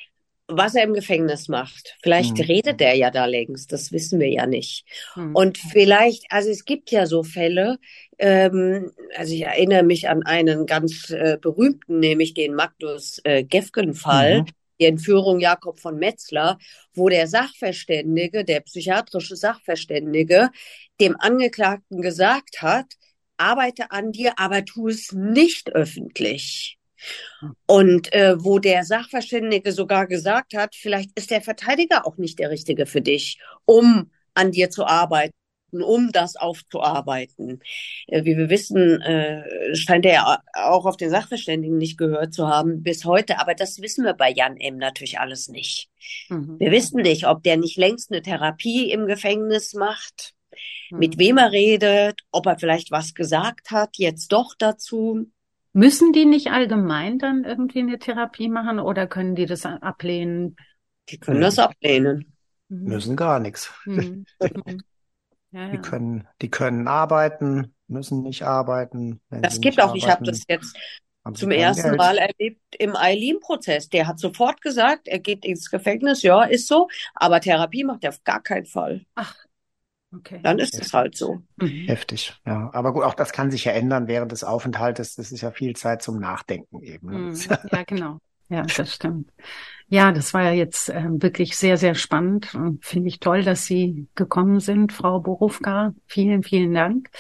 was 0.49 0.75
er 0.75 0.85
im 0.85 0.95
Gefängnis 0.95 1.49
macht. 1.49 1.97
Vielleicht 2.03 2.39
mhm. 2.39 2.45
redet 2.45 2.81
er 2.81 2.95
ja 2.95 3.11
da 3.11 3.27
längst, 3.27 3.71
das 3.71 3.93
wissen 3.93 4.19
wir 4.19 4.29
ja 4.29 4.47
nicht. 4.47 4.85
Mhm. 5.15 5.35
Und 5.35 5.59
vielleicht, 5.59 6.25
also 6.31 6.51
es 6.51 6.65
gibt 6.65 6.91
ja 6.91 7.07
so 7.07 7.23
Fälle, 7.23 7.79
ähm, 8.19 8.91
also 9.17 9.35
ich 9.35 9.43
erinnere 9.43 9.83
mich 9.83 10.09
an 10.09 10.25
einen 10.25 10.67
ganz 10.67 11.11
äh, 11.11 11.37
berühmten, 11.41 12.01
nämlich 12.01 12.33
den 12.33 12.55
Magnus 12.55 13.21
äh, 13.25 13.45
Gefgen-Fall, 13.45 14.43
mhm. 14.43 14.47
die 14.81 14.87
Entführung 14.87 15.39
Jakob 15.39 15.79
von 15.81 15.99
Metzler, 15.99 16.59
wo 16.95 17.11
der 17.11 17.29
Sachverständige, 17.29 18.45
der 18.45 18.61
psychiatrische 18.61 19.37
Sachverständige, 19.37 20.49
dem 20.99 21.15
Angeklagten 21.21 22.01
gesagt 22.01 22.63
hat, 22.63 22.87
arbeite 23.37 23.91
an 23.91 24.13
dir, 24.13 24.33
aber 24.39 24.65
tu 24.65 24.89
es 24.89 25.13
nicht 25.13 25.75
öffentlich. 25.75 26.78
Und 27.67 28.13
äh, 28.13 28.37
wo 28.43 28.59
der 28.59 28.85
Sachverständige 28.85 29.73
sogar 29.73 30.07
gesagt 30.07 30.55
hat, 30.55 30.75
vielleicht 30.75 31.11
ist 31.19 31.31
der 31.31 31.43
Verteidiger 31.43 32.07
auch 32.07 32.17
nicht 32.17 32.39
der 32.39 32.51
Richtige 32.51 32.87
für 32.87 33.01
dich, 33.01 33.39
um 33.65 34.11
an 34.35 34.53
dir 34.53 34.71
zu 34.71 34.87
arbeiten, 34.87 35.33
um 35.73 36.13
das 36.13 36.37
aufzuarbeiten. 36.37 37.61
Äh, 38.07 38.25
wie 38.25 38.37
wir 38.37 38.51
wissen, 38.51 39.01
äh, 39.03 39.75
scheint 39.75 40.07
er 40.07 40.13
ja 40.13 40.39
auch 40.55 40.87
auf 40.87 40.97
den 40.97 41.11
Sachverständigen 41.11 41.77
nicht 41.77 41.99
gehört 41.99 42.33
zu 42.33 42.49
haben 42.49 42.83
bis 42.83 43.05
heute. 43.05 43.39
Aber 43.39 43.55
das 43.55 43.81
wissen 43.81 44.05
wir 44.05 44.15
bei 44.15 44.31
Jan 44.31 44.57
M. 44.57 44.77
natürlich 44.77 45.19
alles 45.19 45.49
nicht. 45.49 45.89
Mhm. 46.29 46.59
Wir 46.59 46.71
wissen 46.71 47.03
nicht, 47.03 47.27
ob 47.27 47.43
der 47.43 47.57
nicht 47.57 47.77
längst 47.77 48.11
eine 48.11 48.23
Therapie 48.23 48.91
im 48.91 49.07
Gefängnis 49.07 49.75
macht, 49.75 50.35
mhm. 50.91 50.99
mit 50.99 51.19
wem 51.19 51.39
er 51.39 51.53
redet, 51.53 52.21
ob 52.31 52.47
er 52.47 52.59
vielleicht 52.59 52.91
was 52.91 53.15
gesagt 53.15 53.71
hat, 53.71 53.91
jetzt 53.97 54.33
doch 54.33 54.55
dazu. 54.59 55.31
Müssen 55.73 56.13
die 56.13 56.25
nicht 56.25 56.49
allgemein 56.49 57.19
dann 57.19 57.45
irgendwie 57.45 57.81
eine 57.81 57.99
Therapie 57.99 58.49
machen 58.49 58.81
oder 58.81 59.07
können 59.07 59.35
die 59.35 59.47
das 59.47 59.65
ablehnen? 59.67 60.57
Die 61.09 61.19
können 61.19 61.41
das 61.41 61.59
ablehnen. 61.59 62.33
Mhm. 62.69 62.85
Müssen 62.85 63.17
gar 63.17 63.39
nichts. 63.39 63.73
Mhm. 63.85 64.25
Ja, 65.51 65.61
ja. 65.63 65.73
Die 65.73 65.79
können, 65.79 66.29
die 66.43 66.51
können 66.51 66.89
arbeiten, 66.89 67.75
müssen 67.87 68.23
nicht 68.23 68.43
arbeiten. 68.43 69.21
Das 69.31 69.63
gibt 69.63 69.81
auch, 69.81 69.95
arbeiten, 69.95 69.99
ich 69.99 70.09
habe 70.09 70.25
das 70.25 70.45
jetzt 70.47 70.77
zum 71.35 71.51
ersten 71.51 71.83
Geld. 71.89 71.97
Mal 71.97 72.19
erlebt 72.19 72.61
im 72.79 72.95
Eileen-Prozess. 72.95 73.89
Der 73.89 74.07
hat 74.07 74.19
sofort 74.19 74.61
gesagt, 74.61 75.09
er 75.09 75.21
geht 75.21 75.47
ins 75.47 75.71
Gefängnis, 75.71 76.23
ja, 76.23 76.45
ist 76.45 76.69
so, 76.69 76.89
aber 77.15 77.41
Therapie 77.41 77.85
macht 77.85 78.05
er 78.05 78.11
auf 78.11 78.23
gar 78.25 78.43
keinen 78.43 78.67
Fall. 78.67 79.07
Ach, 79.15 79.35
Okay. 80.15 80.41
Dann 80.43 80.59
ist 80.59 80.81
es 80.81 80.95
halt 80.95 81.17
so. 81.17 81.43
Mhm. 81.57 81.87
Heftig, 81.87 82.35
ja. 82.47 82.71
Aber 82.73 82.93
gut, 82.93 83.05
auch 83.05 83.15
das 83.15 83.33
kann 83.33 83.51
sich 83.51 83.65
ja 83.65 83.73
ändern 83.73 84.09
während 84.09 84.33
des 84.33 84.43
Aufenthaltes. 84.43 85.17
Das 85.17 85.33
ist 85.33 85.43
ja 85.43 85.51
viel 85.51 85.77
Zeit 85.77 86.03
zum 86.03 86.19
Nachdenken 86.19 86.83
eben. 86.83 87.11
Ne? 87.11 87.19
Mhm. 87.19 87.35
Ja, 87.73 87.83
genau. 87.85 88.19
Ja, 88.49 88.63
das 88.63 88.95
stimmt. 88.95 89.31
Ja, 89.89 90.11
das 90.11 90.33
war 90.33 90.43
ja 90.43 90.53
jetzt 90.53 90.89
äh, 90.89 91.05
wirklich 91.07 91.57
sehr, 91.57 91.77
sehr 91.77 91.95
spannend 91.95 92.57
finde 92.81 93.09
ich 93.09 93.21
toll, 93.21 93.43
dass 93.43 93.67
Sie 93.67 94.09
gekommen 94.15 94.61
sind, 94.61 94.93
Frau 94.93 95.21
Borufka. 95.21 95.95
Vielen, 96.07 96.43
vielen 96.43 96.73
Dank. 96.73 97.11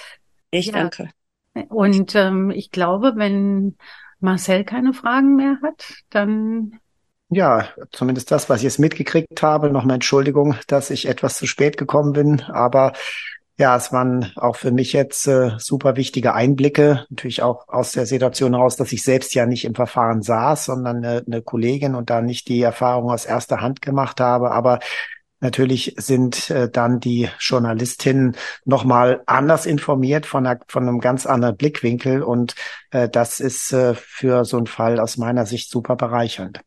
Ich 0.50 0.66
ja. 0.66 0.72
danke. 0.72 1.10
Und 1.68 2.14
ähm, 2.14 2.50
ich 2.50 2.70
glaube, 2.70 3.14
wenn 3.16 3.76
Marcel 4.20 4.64
keine 4.64 4.92
Fragen 4.94 5.36
mehr 5.36 5.58
hat, 5.62 5.94
dann 6.10 6.78
ja, 7.30 7.68
zumindest 7.92 8.30
das, 8.30 8.48
was 8.48 8.58
ich 8.58 8.64
jetzt 8.64 8.78
mitgekriegt 8.78 9.42
habe. 9.42 9.70
Nochmal 9.70 9.94
Entschuldigung, 9.96 10.56
dass 10.66 10.90
ich 10.90 11.06
etwas 11.06 11.36
zu 11.36 11.46
spät 11.46 11.76
gekommen 11.76 12.12
bin. 12.12 12.42
Aber 12.42 12.94
ja, 13.58 13.76
es 13.76 13.92
waren 13.92 14.32
auch 14.36 14.56
für 14.56 14.70
mich 14.70 14.92
jetzt 14.92 15.26
äh, 15.26 15.50
super 15.58 15.96
wichtige 15.96 16.34
Einblicke. 16.34 17.06
Natürlich 17.10 17.42
auch 17.42 17.68
aus 17.68 17.92
der 17.92 18.06
Situation 18.06 18.54
heraus, 18.54 18.76
dass 18.76 18.92
ich 18.92 19.02
selbst 19.02 19.34
ja 19.34 19.46
nicht 19.46 19.64
im 19.64 19.74
Verfahren 19.74 20.22
saß, 20.22 20.66
sondern 20.66 21.04
eine, 21.04 21.24
eine 21.26 21.42
Kollegin 21.42 21.94
und 21.94 22.08
da 22.08 22.22
nicht 22.22 22.48
die 22.48 22.62
Erfahrung 22.62 23.10
aus 23.10 23.26
erster 23.26 23.60
Hand 23.60 23.82
gemacht 23.82 24.20
habe. 24.20 24.52
Aber 24.52 24.78
Natürlich 25.40 25.94
sind 25.96 26.50
äh, 26.50 26.68
dann 26.68 26.98
die 26.98 27.28
Journalistinnen 27.38 28.36
nochmal 28.64 29.22
anders 29.26 29.66
informiert 29.66 30.26
von, 30.26 30.44
einer, 30.44 30.58
von 30.66 30.88
einem 30.88 30.98
ganz 30.98 31.26
anderen 31.26 31.56
Blickwinkel 31.56 32.24
und 32.24 32.56
äh, 32.90 33.08
das 33.08 33.38
ist 33.38 33.72
äh, 33.72 33.94
für 33.94 34.44
so 34.44 34.56
einen 34.56 34.66
Fall 34.66 34.98
aus 34.98 35.16
meiner 35.16 35.46
Sicht 35.46 35.70
super 35.70 35.94
bereichernd. 35.94 36.60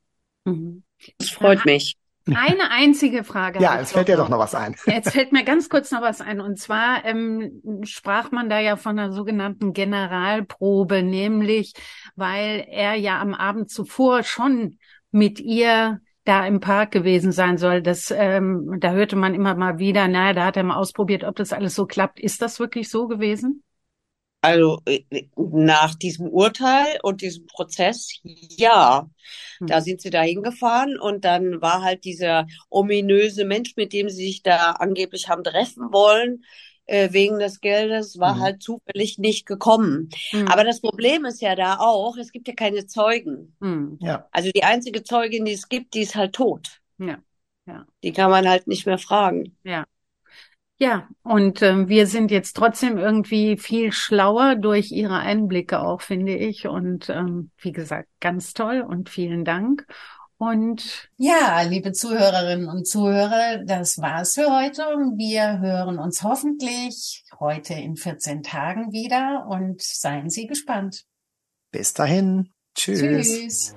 Mhm. 0.46 0.84
Das 1.18 1.30
freut 1.30 1.66
mich. 1.66 1.98
Eine 2.28 2.70
einzige 2.70 3.24
Frage. 3.24 3.60
Ja, 3.60 3.80
es 3.80 3.92
fällt 3.92 4.08
dir 4.08 4.18
doch 4.18 4.30
noch 4.30 4.38
was 4.38 4.54
ein. 4.54 4.76
Jetzt 4.86 5.12
fällt 5.12 5.32
mir 5.32 5.44
ganz 5.44 5.70
kurz 5.70 5.92
noch 5.92 6.02
was 6.02 6.22
ein. 6.22 6.40
Und 6.40 6.60
zwar 6.60 7.04
ähm, 7.04 7.62
sprach 7.84 8.32
man 8.32 8.50
da 8.50 8.60
ja 8.60 8.76
von 8.76 8.98
einer 8.98 9.12
sogenannten 9.12 9.74
Generalprobe, 9.74 11.02
nämlich 11.02 11.74
weil 12.16 12.66
er 12.70 12.96
ja 12.96 13.20
am 13.20 13.34
Abend 13.34 13.72
zuvor 13.72 14.24
schon 14.24 14.78
mit 15.12 15.40
ihr 15.40 16.00
da 16.24 16.46
im 16.46 16.60
Park 16.60 16.92
gewesen 16.92 17.32
sein 17.32 17.58
soll. 17.58 17.82
Das, 17.82 18.14
ähm, 18.16 18.78
da 18.80 18.92
hörte 18.92 19.16
man 19.16 19.34
immer 19.34 19.56
mal 19.56 19.80
wieder, 19.80 20.08
naja, 20.08 20.34
da 20.34 20.46
hat 20.46 20.58
er 20.58 20.64
mal 20.64 20.76
ausprobiert, 20.76 21.24
ob 21.24 21.36
das 21.36 21.54
alles 21.54 21.74
so 21.74 21.88
klappt. 21.88 22.20
Ist 22.20 22.42
das 22.44 22.60
wirklich 22.60 22.90
so 22.90 23.08
gewesen? 23.08 23.64
Also 24.42 24.80
äh, 24.86 25.04
nach 25.36 25.94
diesem 25.94 26.28
Urteil 26.28 27.00
und 27.04 27.22
diesem 27.22 27.46
Prozess, 27.46 28.20
ja. 28.24 29.10
Hm. 29.60 29.68
Da 29.68 29.82
sind 29.82 30.02
sie 30.02 30.10
da 30.10 30.22
hingefahren 30.22 31.00
und 31.00 31.24
dann 31.26 31.62
war 31.62 31.84
halt 31.84 32.04
dieser 32.06 32.48
ominöse 32.70 33.46
Mensch, 33.46 33.76
mit 33.76 33.94
dem 33.94 34.10
sie 34.10 34.26
sich 34.26 34.42
da 34.42 34.72
angeblich 34.72 35.30
haben 35.30 35.44
treffen 35.44 35.94
wollen, 35.94 36.44
äh, 36.86 37.14
wegen 37.14 37.40
des 37.40 37.62
Geldes, 37.62 38.20
war 38.20 38.36
mhm. 38.36 38.42
halt 38.42 38.64
zufällig 38.64 39.20
nicht 39.20 39.46
gekommen. 39.46 40.10
Mhm. 40.32 40.48
Aber 40.48 40.64
das 40.64 40.82
Problem 40.82 41.26
ist 41.26 41.42
ja 41.42 41.56
da 41.56 41.78
auch, 41.78 42.18
es 42.18 42.32
gibt 42.32 42.48
ja 42.48 42.56
keine 42.56 42.88
Zeugen. 42.88 43.56
Mhm. 43.60 43.98
Ja. 44.02 44.28
Also 44.32 44.52
die 44.52 44.64
einzige 44.64 45.04
Zeugin, 45.04 45.46
die 45.46 45.54
es 45.54 45.70
gibt, 45.70 45.94
die 45.94 46.02
ist 46.02 46.16
halt 46.16 46.34
tot. 46.34 46.82
Ja. 46.98 47.20
Ja. 47.68 47.86
Die 48.04 48.12
kann 48.12 48.32
man 48.32 48.50
halt 48.50 48.68
nicht 48.68 48.86
mehr 48.86 48.98
fragen. 48.98 49.56
Ja. 49.64 49.86
Ja, 50.82 51.08
und 51.22 51.62
äh, 51.62 51.88
wir 51.90 52.08
sind 52.08 52.32
jetzt 52.32 52.54
trotzdem 52.54 52.98
irgendwie 52.98 53.56
viel 53.56 53.92
schlauer 53.92 54.56
durch 54.56 54.92
Ihre 54.92 55.20
Einblicke 55.20 55.80
auch, 55.80 56.02
finde 56.02 56.36
ich. 56.36 56.68
Und 56.68 57.08
ähm, 57.08 57.52
wie 57.60 57.72
gesagt, 57.72 58.10
ganz 58.20 58.54
toll 58.54 58.82
und 58.82 59.08
vielen 59.08 59.46
Dank. 59.46 59.86
Und 60.38 61.08
ja, 61.18 61.62
liebe 61.62 61.92
Zuhörerinnen 61.92 62.68
und 62.68 62.88
Zuhörer, 62.88 63.64
das 63.64 64.00
war's 64.00 64.34
für 64.34 64.48
heute. 64.48 64.82
Wir 65.18 65.60
hören 65.60 66.00
uns 66.00 66.24
hoffentlich 66.24 67.26
heute 67.40 67.76
in 67.76 67.96
14 67.96 68.42
Tagen 68.42 68.92
wieder 68.92 69.46
und 69.48 69.84
seien 69.84 70.32
Sie 70.32 70.48
gespannt. 70.48 71.04
Bis 71.70 71.94
dahin. 71.94 72.50
Tschüss. 72.74 73.02
Tschüss. 73.02 73.76